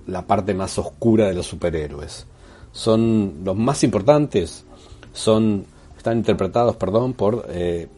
la 0.06 0.26
parte 0.26 0.54
más 0.54 0.78
oscura 0.78 1.26
de 1.26 1.34
los 1.34 1.46
superhéroes. 1.46 2.26
Son 2.72 3.40
los 3.44 3.56
más 3.56 3.84
importantes, 3.84 4.64
son 5.12 5.66
están 5.96 6.18
interpretados, 6.18 6.76
perdón, 6.76 7.12
por 7.12 7.46
eh, 7.50 7.88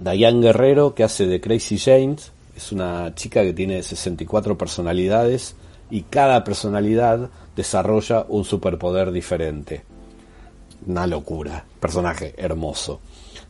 Diane 0.00 0.40
Guerrero 0.40 0.94
que 0.94 1.04
hace 1.04 1.26
de 1.26 1.40
Crazy 1.40 1.78
James, 1.78 2.32
es 2.56 2.72
una 2.72 3.14
chica 3.14 3.42
que 3.42 3.52
tiene 3.52 3.82
64 3.82 4.56
personalidades 4.56 5.56
y 5.90 6.02
cada 6.02 6.42
personalidad 6.44 7.28
desarrolla 7.54 8.24
un 8.28 8.44
superpoder 8.44 9.12
diferente 9.12 9.84
una 10.86 11.06
locura, 11.06 11.64
personaje 11.80 12.34
hermoso. 12.36 13.00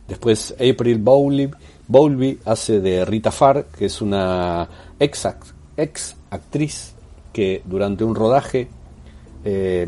Después 0.07 0.53
April 0.53 0.99
Bowlby, 0.99 2.39
hace 2.45 2.79
de 2.79 3.05
Rita 3.05 3.31
Farr, 3.31 3.65
que 3.65 3.85
es 3.85 4.01
una 4.01 4.67
ex, 4.99 5.27
ex 5.77 6.15
actriz 6.29 6.93
que 7.33 7.61
durante 7.65 8.03
un 8.03 8.15
rodaje 8.15 8.67
eh, 9.43 9.87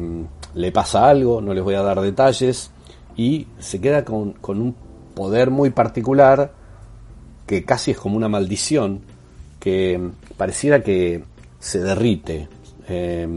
le 0.56 0.72
pasa 0.72 1.08
algo, 1.08 1.40
no 1.42 1.54
les 1.54 1.64
voy 1.64 1.76
a 1.76 1.82
dar 1.82 2.02
detalles, 2.02 2.72
y 3.16 3.48
se 3.60 3.80
queda 3.80 4.04
con, 4.04 4.34
con, 4.34 4.62
un 4.62 4.76
poder 5.16 5.50
muy 5.50 5.72
particular 5.72 6.52
que 7.48 7.64
casi 7.64 7.92
es 7.92 7.98
como 7.98 8.18
una 8.18 8.28
maldición, 8.28 9.02
que 9.60 10.00
pareciera 10.36 10.84
que 10.84 11.24
se 11.60 11.80
derrite, 11.80 12.48
eh, 12.88 13.28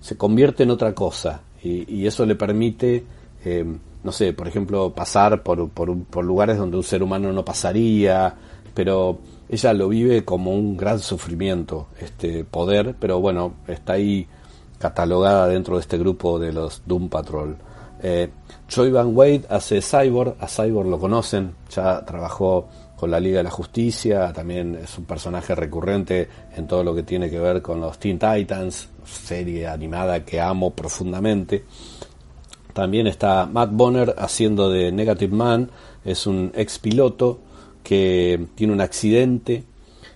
se 0.00 0.16
convierte 0.16 0.64
en 0.64 0.70
otra 0.70 0.94
cosa, 0.94 1.42
y 1.64 2.06
eso 2.06 2.26
le 2.26 2.34
permite 2.34 3.04
eh, 3.44 3.64
no 4.04 4.12
sé, 4.12 4.32
por 4.32 4.48
ejemplo, 4.48 4.92
pasar 4.94 5.42
por, 5.42 5.68
por, 5.70 6.24
lugares 6.24 6.58
donde 6.58 6.76
un 6.76 6.82
ser 6.82 7.02
humano 7.02 7.32
no 7.32 7.44
pasaría, 7.44 8.34
pero 8.74 9.18
ella 9.48 9.72
lo 9.72 9.88
vive 9.88 10.24
como 10.24 10.52
un 10.52 10.76
gran 10.76 10.98
sufrimiento, 10.98 11.88
este 12.00 12.44
poder, 12.44 12.96
pero 12.98 13.20
bueno, 13.20 13.54
está 13.68 13.94
ahí 13.94 14.26
catalogada 14.78 15.46
dentro 15.46 15.76
de 15.76 15.82
este 15.82 15.98
grupo 15.98 16.38
de 16.38 16.52
los 16.52 16.82
Doom 16.86 17.08
Patrol. 17.08 17.56
Eh, 18.02 18.30
Joy 18.68 18.90
Van 18.90 19.14
Wade 19.16 19.44
hace 19.48 19.80
Cyborg, 19.80 20.34
a 20.40 20.48
Cyborg 20.48 20.88
lo 20.88 20.98
conocen, 20.98 21.54
ya 21.70 22.04
trabajó 22.04 22.68
con 22.96 23.10
la 23.10 23.20
Liga 23.20 23.38
de 23.38 23.44
la 23.44 23.50
Justicia, 23.50 24.32
también 24.32 24.76
es 24.76 24.96
un 24.98 25.04
personaje 25.04 25.54
recurrente 25.54 26.28
en 26.56 26.66
todo 26.66 26.82
lo 26.82 26.94
que 26.94 27.02
tiene 27.02 27.28
que 27.28 27.38
ver 27.38 27.60
con 27.60 27.80
los 27.80 27.98
Teen 27.98 28.18
Titans, 28.18 28.88
serie 29.04 29.66
animada 29.66 30.24
que 30.24 30.40
amo 30.40 30.70
profundamente. 30.70 31.64
También 32.72 33.06
está 33.06 33.46
Matt 33.46 33.70
Bonner 33.72 34.14
haciendo 34.18 34.70
de 34.70 34.92
Negative 34.92 35.34
Man, 35.34 35.70
es 36.04 36.26
un 36.26 36.52
ex 36.54 36.78
piloto 36.78 37.38
que 37.82 38.46
tiene 38.54 38.72
un 38.72 38.80
accidente 38.80 39.64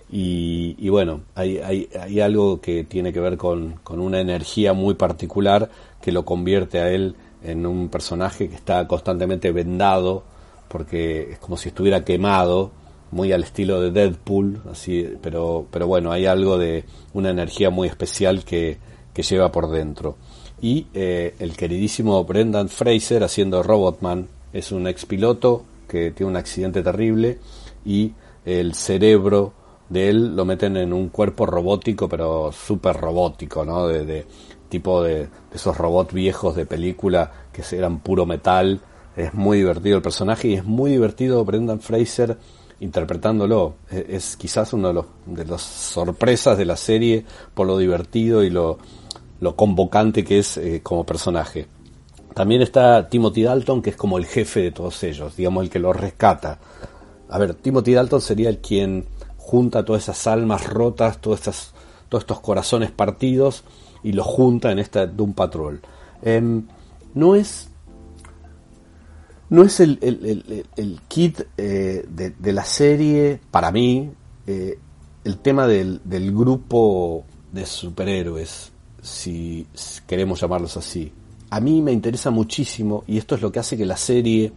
y, 0.09 0.75
y 0.79 0.89
bueno, 0.89 1.21
hay, 1.35 1.57
hay, 1.57 1.89
hay, 1.99 2.19
algo 2.21 2.61
que 2.61 2.83
tiene 2.85 3.11
que 3.11 3.19
ver 3.19 3.37
con, 3.37 3.73
con, 3.83 3.99
una 3.99 4.21
energía 4.21 4.73
muy 4.73 4.95
particular 4.95 5.69
que 6.01 6.13
lo 6.13 6.23
convierte 6.23 6.79
a 6.79 6.89
él 6.89 7.15
en 7.43 7.65
un 7.65 7.89
personaje 7.89 8.47
que 8.47 8.55
está 8.55 8.87
constantemente 8.87 9.51
vendado 9.51 10.23
porque 10.69 11.31
es 11.31 11.39
como 11.39 11.57
si 11.57 11.69
estuviera 11.69 12.03
quemado, 12.05 12.71
muy 13.11 13.31
al 13.31 13.43
estilo 13.43 13.79
de 13.81 13.91
Deadpool, 13.91 14.61
así, 14.71 15.07
pero, 15.21 15.65
pero 15.71 15.87
bueno, 15.87 16.11
hay 16.11 16.25
algo 16.25 16.57
de 16.57 16.85
una 17.13 17.29
energía 17.29 17.69
muy 17.69 17.87
especial 17.87 18.43
que, 18.43 18.77
que 19.13 19.23
lleva 19.23 19.51
por 19.51 19.69
dentro 19.69 20.17
y 20.61 20.87
eh, 20.93 21.35
el 21.39 21.55
queridísimo 21.55 22.23
Brendan 22.23 22.69
Fraser 22.69 23.23
haciendo 23.23 23.63
Robotman. 23.63 24.27
Es 24.53 24.71
un 24.71 24.87
ex 24.87 25.05
piloto 25.05 25.63
que 25.87 26.11
tiene 26.11 26.31
un 26.31 26.37
accidente 26.37 26.81
terrible 26.81 27.39
y 27.85 28.13
el 28.45 28.73
cerebro 28.73 29.53
de 29.89 30.09
él 30.09 30.35
lo 30.35 30.45
meten 30.45 30.77
en 30.77 30.93
un 30.93 31.09
cuerpo 31.09 31.45
robótico, 31.45 32.09
pero 32.09 32.51
súper 32.51 32.97
robótico, 32.97 33.63
¿no? 33.63 33.87
De, 33.87 34.05
de 34.05 34.25
tipo 34.69 35.01
de, 35.01 35.19
de, 35.19 35.29
esos 35.53 35.77
robots 35.77 36.13
viejos 36.13 36.55
de 36.55 36.65
película 36.65 37.31
que 37.53 37.63
eran 37.75 37.99
puro 37.99 38.25
metal. 38.25 38.81
Es 39.15 39.33
muy 39.33 39.59
divertido 39.59 39.97
el 39.97 40.01
personaje 40.01 40.49
y 40.49 40.53
es 40.55 40.65
muy 40.65 40.91
divertido 40.91 41.43
Brendan 41.45 41.79
Fraser 41.79 42.37
interpretándolo. 42.79 43.75
Es, 43.89 44.05
es 44.09 44.37
quizás 44.37 44.73
uno 44.73 44.89
de 44.89 44.93
los 44.93 45.05
de 45.25 45.45
las 45.45 45.61
sorpresas 45.61 46.57
de 46.57 46.65
la 46.65 46.77
serie 46.77 47.25
por 47.53 47.67
lo 47.67 47.77
divertido 47.77 48.43
y 48.43 48.49
lo 48.49 48.77
lo 49.39 49.55
convocante 49.55 50.23
que 50.23 50.39
es 50.39 50.57
eh, 50.57 50.81
como 50.83 51.05
personaje. 51.05 51.67
También 52.33 52.61
está 52.61 53.09
Timothy 53.09 53.43
Dalton, 53.43 53.81
que 53.81 53.89
es 53.89 53.95
como 53.95 54.17
el 54.17 54.25
jefe 54.25 54.61
de 54.61 54.71
todos 54.71 55.03
ellos, 55.03 55.35
digamos 55.35 55.63
el 55.63 55.69
que 55.69 55.79
los 55.79 55.95
rescata. 55.95 56.59
A 57.29 57.37
ver, 57.39 57.55
Timothy 57.55 57.93
Dalton 57.93 58.21
sería 58.21 58.49
el 58.49 58.59
quien 58.59 59.05
junta 59.37 59.83
todas 59.83 60.03
esas 60.03 60.27
almas 60.27 60.67
rotas, 60.67 61.19
todas 61.19 61.39
estas, 61.39 61.73
todos 62.09 62.23
estos 62.23 62.39
corazones 62.41 62.91
partidos 62.91 63.63
y 64.03 64.11
los 64.11 64.27
junta 64.27 64.71
en 64.71 64.79
esta 64.79 65.07
Doom 65.07 65.33
Patrol. 65.33 65.81
Eh, 66.21 66.61
no 67.13 67.35
es 67.35 67.69
no 69.49 69.63
es 69.63 69.79
el, 69.79 69.97
el, 70.01 70.65
el, 70.75 71.01
kit 71.07 71.41
eh, 71.57 72.05
de, 72.09 72.31
de, 72.31 72.51
la 72.51 72.65
serie, 72.65 73.39
para 73.49 73.71
mí, 73.71 74.11
eh, 74.45 74.77
el 75.23 75.37
tema 75.37 75.67
del, 75.67 76.01
del 76.03 76.33
grupo 76.35 77.23
de 77.53 77.65
superhéroes 77.65 78.73
si 79.01 79.67
queremos 80.05 80.41
llamarlos 80.41 80.77
así. 80.77 81.11
A 81.49 81.59
mí 81.59 81.81
me 81.81 81.91
interesa 81.91 82.29
muchísimo 82.29 83.03
y 83.07 83.17
esto 83.17 83.35
es 83.35 83.41
lo 83.41 83.51
que 83.51 83.59
hace 83.59 83.77
que 83.77 83.85
la 83.85 83.97
serie 83.97 84.51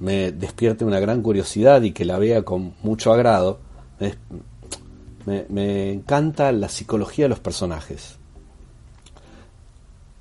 me 0.00 0.32
despierte 0.32 0.84
una 0.84 1.00
gran 1.00 1.22
curiosidad 1.22 1.82
y 1.82 1.92
que 1.92 2.04
la 2.04 2.18
vea 2.18 2.42
con 2.42 2.74
mucho 2.82 3.12
agrado. 3.12 3.58
Me, 5.26 5.92
encanta 5.92 6.52
la 6.52 6.68
psicología 6.68 7.26
de 7.26 7.30
los 7.30 7.40
personajes. 7.40 8.16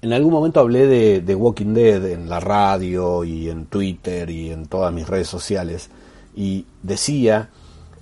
En 0.02 0.12
algún 0.14 0.34
momento 0.34 0.60
hablé 0.60 0.88
de, 0.88 1.22
de, 1.22 1.36
Walking 1.36 1.74
Dead 1.74 2.06
en 2.06 2.28
la 2.28 2.42
radio 2.42 3.24
y 3.24 3.50
en 3.50 3.66
Twitter 3.68 4.30
y 4.30 4.52
en 4.52 4.66
todas 4.66 4.94
mis 4.94 5.08
redes 5.08 5.28
sociales 5.28 5.90
y 6.36 6.66
decía 6.82 7.50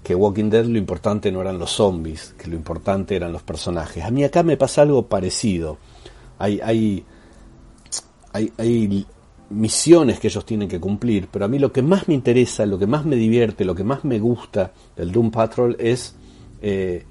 que 0.03 0.15
Walking 0.15 0.49
Dead 0.49 0.65
lo 0.65 0.77
importante 0.77 1.31
no 1.31 1.41
eran 1.41 1.59
los 1.59 1.71
zombies, 1.71 2.33
que 2.37 2.49
lo 2.49 2.55
importante 2.55 3.15
eran 3.15 3.31
los 3.31 3.43
personajes. 3.43 4.03
A 4.03 4.11
mí 4.11 4.23
acá 4.23 4.43
me 4.43 4.57
pasa 4.57 4.81
algo 4.81 5.07
parecido. 5.07 5.77
Hay, 6.39 6.59
hay, 6.63 7.05
hay, 8.33 9.05
misiones 9.49 10.19
que 10.19 10.27
ellos 10.27 10.45
tienen 10.45 10.69
que 10.69 10.79
cumplir, 10.79 11.27
pero 11.29 11.43
a 11.43 11.47
mí 11.49 11.59
lo 11.59 11.73
que 11.73 11.81
más 11.81 12.07
me 12.07 12.13
interesa, 12.13 12.65
lo 12.65 12.79
que 12.79 12.87
más 12.87 13.05
me 13.05 13.17
divierte, 13.17 13.65
lo 13.65 13.75
que 13.75 13.83
más 13.83 14.05
me 14.05 14.17
gusta 14.17 14.71
del 14.95 15.11
Doom 15.11 15.29
Patrol 15.29 15.75
es 15.77 16.15
eh, 16.61 17.05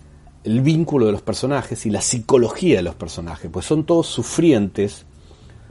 el 0.44 0.60
vínculo 0.62 1.04
de 1.04 1.12
los 1.12 1.20
personajes 1.20 1.84
y 1.84 1.90
la 1.90 2.00
psicología 2.00 2.76
de 2.76 2.82
los 2.82 2.94
personajes, 2.94 3.50
pues 3.52 3.66
son 3.66 3.84
todos 3.84 4.06
sufrientes, 4.06 5.04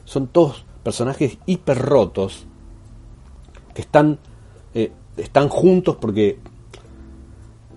son 0.05 0.27
todos 0.27 0.63
personajes 0.83 1.37
hiper 1.47 1.79
rotos 1.79 2.45
que 3.73 3.81
están, 3.81 4.19
eh, 4.73 4.91
están 5.17 5.49
juntos 5.49 5.97
porque, 5.99 6.37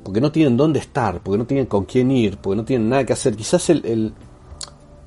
porque 0.03 0.21
no 0.21 0.33
tienen 0.33 0.57
dónde 0.57 0.79
estar, 0.79 1.21
porque 1.21 1.39
no 1.39 1.47
tienen 1.47 1.67
con 1.67 1.85
quién 1.85 2.11
ir, 2.11 2.39
porque 2.39 2.57
no 2.57 2.65
tienen 2.65 2.89
nada 2.89 3.05
que 3.05 3.13
hacer. 3.13 3.37
Quizás 3.37 3.71
el, 3.71 3.85
el 3.85 4.13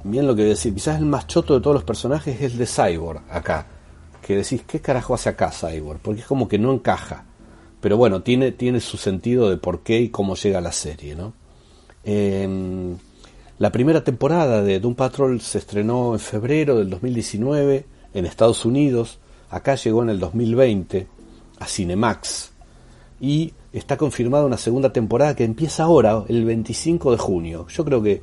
bien 0.04 0.28
lo 0.28 0.36
que 0.36 0.44
decir, 0.44 0.74
quizás 0.74 1.00
el 1.00 1.06
más 1.06 1.28
choto 1.28 1.56
de 1.56 1.62
todos 1.62 1.74
los 1.74 1.84
personajes 1.84 2.36
es 2.36 2.54
el 2.54 2.58
de 2.58 2.66
Cyborg 2.68 3.22
acá 3.30 3.68
que 4.26 4.38
decís, 4.38 4.64
¿qué 4.66 4.82
carajo 4.82 5.14
hace 5.14 5.30
acá 5.30 5.52
Cyborg? 5.52 6.00
Porque 6.00 6.22
es 6.22 6.26
como 6.26 6.48
que 6.48 6.58
no 6.58 6.74
encaja. 6.74 7.26
Pero 7.80 7.96
bueno, 7.96 8.24
tiene, 8.24 8.52
tiene 8.52 8.80
su 8.80 8.98
sentido 8.98 9.52
de 9.52 9.58
por 9.58 9.84
qué 9.84 10.00
y 10.00 10.10
cómo 10.10 10.34
llega 10.34 10.60
la 10.62 10.72
serie, 10.72 11.16
¿no? 11.16 11.34
Em, 12.04 12.98
la 13.60 13.72
primera 13.72 14.04
temporada 14.04 14.64
de 14.64 14.80
Doom 14.80 14.96
Patrol 14.96 15.42
se 15.42 15.60
estrenó 15.60 16.14
en 16.14 16.20
febrero 16.20 16.78
del 16.78 16.90
2019 16.90 17.86
en 18.16 18.26
Estados 18.26 18.66
Unidos. 18.66 19.20
Acá 19.52 19.76
llegó 19.76 20.02
en 20.02 20.10
el 20.10 20.20
2020 20.20 21.08
a 21.60 21.68
Cinemax. 21.68 22.52
Y 23.22 23.54
está 23.80 23.98
confirmada 23.98 24.46
una 24.46 24.58
segunda 24.58 24.94
temporada 24.94 25.36
que 25.36 25.44
empieza 25.44 25.84
ahora, 25.84 26.24
el 26.28 26.46
25 26.46 27.12
de 27.12 27.18
junio. 27.18 27.68
Yo 27.68 27.84
creo 27.84 28.02
que 28.02 28.22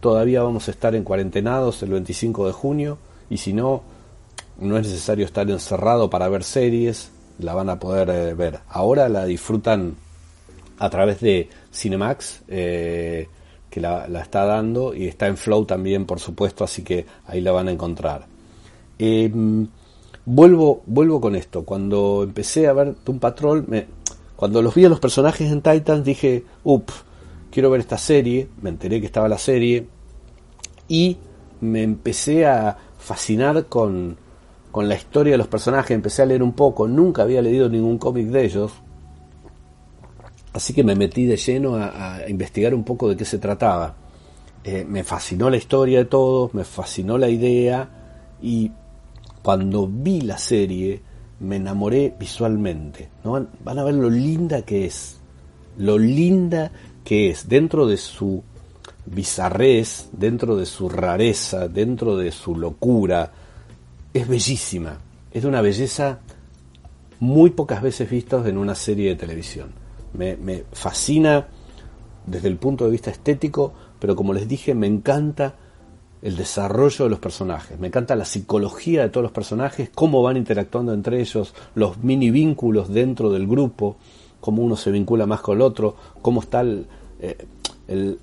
todavía 0.00 0.42
vamos 0.42 0.68
a 0.68 0.70
estar 0.70 0.94
en 0.94 1.04
cuarentenados 1.04 1.82
el 1.82 1.90
25 1.90 2.46
de 2.46 2.52
junio. 2.52 2.98
Y 3.30 3.38
si 3.38 3.54
no, 3.54 3.82
no 4.60 4.76
es 4.76 4.86
necesario 4.86 5.24
estar 5.24 5.48
encerrado 5.50 6.10
para 6.10 6.28
ver 6.28 6.44
series, 6.44 7.10
la 7.38 7.54
van 7.54 7.70
a 7.70 7.78
poder 7.78 8.10
eh, 8.10 8.34
ver. 8.34 8.60
Ahora 8.68 9.08
la 9.08 9.24
disfrutan 9.24 9.96
a 10.78 10.90
través 10.90 11.20
de 11.20 11.48
Cinemax, 11.72 12.42
eh, 12.48 13.28
que 13.70 13.80
la, 13.80 14.06
está 14.20 14.44
dando, 14.44 14.94
y 14.94 15.06
está 15.06 15.26
en 15.26 15.38
Flow 15.38 15.64
también, 15.64 16.04
por 16.04 16.20
supuesto, 16.20 16.62
así 16.62 16.82
que 16.82 17.06
ahí 17.26 17.40
la 17.40 17.52
van 17.52 17.68
a 17.68 17.72
encontrar. 17.72 18.26
Em, 18.98 19.66
vuelvo, 20.26 20.82
vuelvo 20.86 21.20
con 21.20 21.34
esto. 21.34 21.64
Cuando 21.64 22.22
empecé 22.22 22.68
a 22.68 22.72
ver 22.72 22.94
Doom 23.04 23.18
Patrol, 23.18 23.64
me, 23.66 23.86
cuando 24.36 24.62
los 24.62 24.74
vi 24.74 24.84
a 24.84 24.88
los 24.88 25.00
personajes 25.00 25.50
en 25.50 25.62
Titans, 25.62 26.04
dije, 26.04 26.44
up, 26.64 26.86
quiero 27.50 27.70
ver 27.70 27.80
esta 27.80 27.98
serie, 27.98 28.48
me 28.60 28.70
enteré 28.70 29.00
que 29.00 29.06
estaba 29.06 29.28
la 29.28 29.38
serie, 29.38 29.86
y 30.88 31.18
me 31.60 31.82
empecé 31.82 32.46
a 32.46 32.76
fascinar 32.98 33.66
con, 33.66 34.16
con 34.70 34.88
la 34.88 34.96
historia 34.96 35.32
de 35.32 35.38
los 35.38 35.46
personajes, 35.48 35.92
empecé 35.92 36.22
a 36.22 36.26
leer 36.26 36.42
un 36.42 36.52
poco, 36.52 36.88
nunca 36.88 37.22
había 37.22 37.42
leído 37.42 37.68
ningún 37.68 37.98
cómic 37.98 38.26
de 38.26 38.44
ellos, 38.44 38.72
así 40.54 40.72
que 40.72 40.82
me 40.82 40.94
metí 40.94 41.26
de 41.26 41.36
lleno 41.36 41.76
a, 41.76 42.20
investigar 42.28 42.74
un 42.74 42.84
poco 42.84 43.08
de 43.08 43.16
qué 43.16 43.24
se 43.24 43.38
trataba. 43.38 43.94
Eh, 44.62 44.86
me 44.88 45.04
fascinó 45.04 45.50
la 45.50 45.58
historia 45.58 45.98
de 45.98 46.04
todos, 46.06 46.54
me 46.54 46.64
fascinó 46.64 47.18
la 47.18 47.28
idea. 47.28 47.88
Y 48.40 48.72
cuando 49.42 49.86
vi 49.86 50.22
la 50.22 50.38
serie 50.38 51.02
me 51.40 51.56
enamoré 51.56 52.14
visualmente. 52.18 53.08
¿no? 53.24 53.46
Van 53.64 53.78
a 53.78 53.84
ver 53.84 53.94
lo 53.94 54.10
linda 54.10 54.62
que 54.62 54.86
es, 54.86 55.18
lo 55.78 55.98
linda 55.98 56.70
que 57.04 57.30
es 57.30 57.48
dentro 57.48 57.86
de 57.86 57.96
su 57.96 58.42
bizarrez, 59.06 60.08
dentro 60.12 60.56
de 60.56 60.66
su 60.66 60.88
rareza, 60.88 61.68
dentro 61.68 62.16
de 62.16 62.32
su 62.32 62.56
locura, 62.56 63.32
es 64.12 64.28
bellísima, 64.28 64.98
es 65.30 65.42
de 65.42 65.48
una 65.48 65.60
belleza 65.60 66.20
muy 67.20 67.50
pocas 67.50 67.82
veces 67.82 68.08
vistas 68.08 68.46
en 68.46 68.58
una 68.58 68.74
serie 68.74 69.10
de 69.10 69.16
televisión. 69.16 69.72
Me, 70.12 70.64
fascina 70.72 71.48
desde 72.26 72.48
el 72.48 72.56
punto 72.56 72.84
de 72.84 72.92
vista 72.92 73.10
estético, 73.10 73.72
pero 73.98 74.14
como 74.14 74.32
les 74.32 74.46
dije, 74.48 74.74
me 74.74 74.86
encanta 74.86 75.56
el 76.24 76.36
desarrollo 76.36 77.04
de 77.04 77.10
los 77.10 77.20
personajes, 77.20 77.78
me 77.78 77.86
encanta 77.86 78.16
la 78.16 78.24
psicología 78.24 79.02
de 79.02 79.10
todos 79.10 79.22
los 79.22 79.32
personajes, 79.32 79.90
cómo 79.94 80.22
van 80.22 80.36
interactuando 80.36 80.92
entre 80.92 81.20
ellos, 81.20 81.54
los 81.76 81.98
mini 81.98 82.32
vínculos 82.32 82.88
dentro 82.88 83.30
del 83.30 83.46
grupo, 83.46 83.96
cómo 84.40 84.62
uno 84.62 84.74
se 84.74 84.90
vincula 84.90 85.26
más 85.26 85.40
con 85.40 85.58
el 85.58 85.62
otro, 85.62 85.94
cómo 86.20 86.40
está 86.40 86.62
el, 86.62 86.86
eh, 87.20 88.16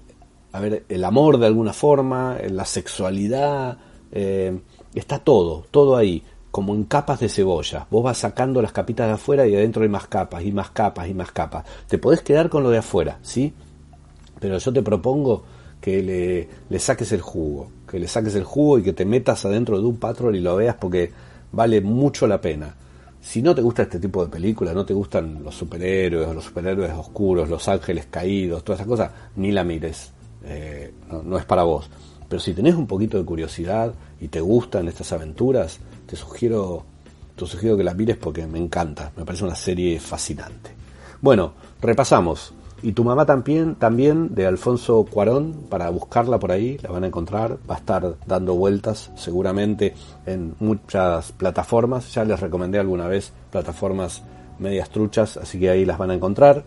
a 0.51 0.59
ver, 0.59 0.83
el 0.89 1.03
amor 1.05 1.37
de 1.37 1.45
alguna 1.45 1.71
forma, 1.71 2.37
la 2.49 2.65
sexualidad, 2.65 3.77
eh, 4.11 4.59
Está 4.93 5.19
todo, 5.19 5.65
todo 5.71 5.95
ahí, 5.95 6.21
como 6.51 6.75
en 6.75 6.83
capas 6.83 7.21
de 7.21 7.29
cebolla. 7.29 7.87
Vos 7.89 8.03
vas 8.03 8.17
sacando 8.17 8.61
las 8.61 8.73
capitas 8.73 9.07
de 9.07 9.13
afuera 9.13 9.47
y 9.47 9.55
adentro 9.55 9.83
hay 9.83 9.89
más 9.89 10.07
capas 10.07 10.43
y 10.43 10.51
más 10.51 10.71
capas 10.71 11.07
y 11.07 11.13
más 11.13 11.31
capas. 11.31 11.65
Te 11.87 11.97
podés 11.97 12.21
quedar 12.21 12.49
con 12.49 12.63
lo 12.63 12.69
de 12.69 12.79
afuera, 12.79 13.19
¿sí? 13.21 13.53
Pero 14.39 14.57
yo 14.57 14.73
te 14.73 14.81
propongo 14.81 15.43
que 15.79 16.03
le, 16.03 16.49
le 16.69 16.79
saques 16.79 17.11
el 17.13 17.21
jugo, 17.21 17.69
que 17.91 17.99
le 17.99 18.07
saques 18.07 18.35
el 18.35 18.45
jugo 18.45 18.79
y 18.79 18.83
que 18.83 18.93
te 18.93 19.05
metas 19.05 19.43
adentro 19.43 19.77
de 19.77 19.85
un 19.85 19.97
patrón 19.97 20.33
y 20.33 20.39
lo 20.39 20.55
veas 20.55 20.75
porque 20.75 21.11
vale 21.51 21.81
mucho 21.81 22.25
la 22.25 22.39
pena. 22.39 22.73
Si 23.19 23.41
no 23.41 23.53
te 23.53 23.61
gusta 23.61 23.83
este 23.83 23.99
tipo 23.99 24.23
de 24.23 24.31
películas, 24.31 24.73
no 24.73 24.85
te 24.85 24.93
gustan 24.93 25.43
los 25.43 25.53
superhéroes, 25.53 26.33
los 26.33 26.45
superhéroes 26.45 26.93
oscuros, 26.93 27.49
los 27.49 27.67
ángeles 27.67 28.07
caídos, 28.09 28.63
todas 28.63 28.79
esas 28.79 28.87
cosas, 28.87 29.11
ni 29.35 29.51
la 29.51 29.65
mires. 29.65 30.11
Eh, 30.45 30.93
no 31.23 31.37
es 31.37 31.45
para 31.45 31.63
vos. 31.63 31.89
Pero 32.29 32.39
si 32.39 32.53
tenés 32.53 32.75
un 32.75 32.87
poquito 32.87 33.17
de 33.17 33.25
curiosidad 33.25 33.93
y 34.21 34.29
te 34.29 34.39
gustan 34.39 34.87
estas 34.87 35.11
aventuras, 35.11 35.79
te 36.07 36.15
sugiero, 36.15 36.85
te 37.35 37.45
sugiero 37.45 37.75
que 37.75 37.83
las 37.83 37.95
mires 37.95 38.15
porque 38.15 38.47
me 38.47 38.57
encanta, 38.57 39.11
me 39.17 39.25
parece 39.25 39.43
una 39.43 39.55
serie 39.55 39.99
fascinante. 39.99 40.71
Bueno, 41.19 41.53
repasamos. 41.81 42.53
Y 42.83 42.93
tu 42.93 43.03
mamá 43.03 43.25
también, 43.27 43.75
también 43.75 44.33
de 44.33 44.47
Alfonso 44.47 45.05
Cuarón, 45.09 45.53
para 45.69 45.89
buscarla 45.89 46.39
por 46.39 46.51
ahí, 46.51 46.79
la 46.81 46.89
van 46.89 47.03
a 47.03 47.07
encontrar, 47.07 47.57
va 47.69 47.75
a 47.75 47.77
estar 47.77 48.15
dando 48.25 48.55
vueltas 48.55 49.11
seguramente 49.15 49.93
en 50.25 50.55
muchas 50.59 51.31
plataformas, 51.31 52.11
ya 52.11 52.25
les 52.25 52.39
recomendé 52.39 52.79
alguna 52.79 53.07
vez 53.07 53.33
plataformas 53.51 54.23
medias 54.57 54.89
truchas, 54.89 55.37
así 55.37 55.59
que 55.59 55.69
ahí 55.69 55.85
las 55.85 55.99
van 55.99 56.09
a 56.09 56.15
encontrar. 56.15 56.63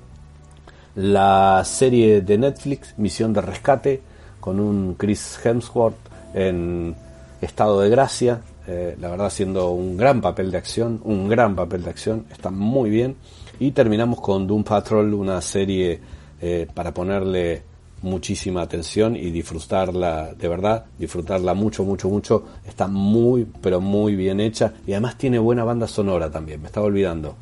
La 0.95 1.63
serie 1.65 2.21
de 2.21 2.39
Netflix, 2.39 2.95
Misión 2.97 3.33
de 3.33 3.41
Rescate, 3.41 4.03
con 4.39 4.61
un 4.61 4.95
Chris 4.95 5.41
Hemsworth 5.45 5.97
en 6.33 6.95
estado 7.41 7.81
de 7.81 7.91
gracia, 7.91 8.41
eh, 8.67 8.97
la 9.01 9.11
verdad 9.11 9.27
haciendo 9.27 9.71
un 9.71 9.97
gran 9.97 10.21
papel 10.21 10.51
de 10.51 10.59
acción, 10.59 11.01
un 11.05 11.29
gran 11.29 11.57
papel 11.57 11.83
de 11.83 11.91
acción, 11.91 12.27
está 12.31 12.51
muy 12.51 12.89
bien. 12.89 13.17
Y 13.65 13.71
terminamos 13.71 14.21
con 14.21 14.47
Doom 14.47 14.63
Patrol, 14.63 15.15
una 15.15 15.41
serie 15.41 15.99
eh, 16.39 16.67
para 16.75 16.93
ponerle 16.93 17.63
muchísima 18.03 18.61
atención 18.61 19.17
y 19.17 19.31
disfrutarla 19.31 20.35
de 20.35 20.49
verdad, 20.49 20.85
disfrutarla 20.99 21.55
mucho, 21.55 21.83
mucho, 21.83 22.11
mucho. 22.11 22.45
Está 22.67 22.89
muy, 22.89 23.47
pero 23.63 23.81
muy 23.81 24.17
bien 24.17 24.41
hecha 24.41 24.75
y 24.87 24.93
además 24.93 25.17
tiene 25.17 25.39
buena 25.39 25.65
banda 25.65 25.89
sonora 25.89 26.31
también, 26.31 26.61
me 26.61 26.67
estaba 26.67 26.85
olvidando. 26.85 27.37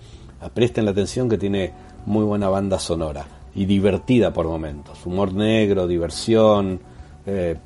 Presten 0.54 0.84
la 0.84 0.92
atención 0.92 1.28
que 1.28 1.38
tiene 1.38 1.72
muy 2.06 2.24
buena 2.24 2.48
banda 2.48 2.78
sonora 2.78 3.26
y 3.56 3.64
divertida 3.64 4.32
por 4.32 4.46
momentos. 4.46 5.04
Humor 5.04 5.34
negro, 5.34 5.88
diversión, 5.88 6.78
eh, 7.26 7.56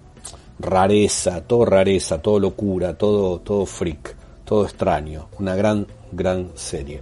rareza, 0.61 1.43
todo 1.43 1.67
rareza, 1.67 2.23
todo 2.23 2.41
locura, 2.41 2.97
todo, 2.97 3.39
todo 3.39 3.67
freak, 3.67 4.17
todo 4.47 4.65
extraño. 4.65 5.29
Una 5.39 5.55
gran, 5.55 5.87
gran 6.11 6.53
serie. 6.55 7.01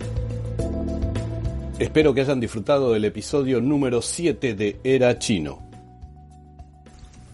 Espero 1.78 2.14
que 2.14 2.20
hayan 2.20 2.38
disfrutado 2.38 2.92
del 2.92 3.04
episodio 3.04 3.60
número 3.60 4.00
7 4.00 4.54
de 4.54 4.80
Era 4.84 5.18
Chino. 5.18 5.58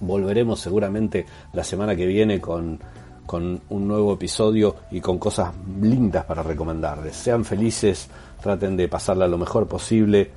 Volveremos 0.00 0.58
seguramente 0.58 1.26
la 1.52 1.62
semana 1.62 1.94
que 1.94 2.06
viene 2.06 2.40
con, 2.40 2.80
con 3.26 3.60
un 3.68 3.86
nuevo 3.86 4.14
episodio 4.14 4.76
y 4.90 5.02
con 5.02 5.18
cosas 5.18 5.52
lindas 5.82 6.24
para 6.24 6.42
recomendarles. 6.42 7.16
Sean 7.16 7.44
felices, 7.44 8.08
traten 8.40 8.78
de 8.78 8.88
pasarla 8.88 9.28
lo 9.28 9.36
mejor 9.36 9.68
posible. 9.68 10.30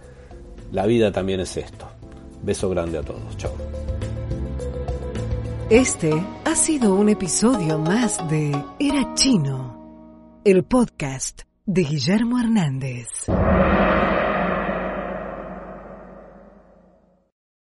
La 0.74 0.86
vida 0.86 1.10
también 1.14 1.40
es 1.40 1.56
esto. 1.56 1.88
Beso 2.42 2.70
grande 2.70 2.98
a 2.98 3.04
todos. 3.04 3.38
Chao. 3.38 3.54
Este 5.70 6.12
ha 6.44 6.56
sido 6.56 6.94
un 6.96 7.08
episodio 7.08 7.80
más 7.80 8.30
de 8.30 8.52
Era 8.80 9.14
Chino, 9.14 10.42
el 10.44 10.66
podcast 10.66 11.44
de 11.66 11.84
Guillermo 11.84 12.38
Hernández. 12.38 13.08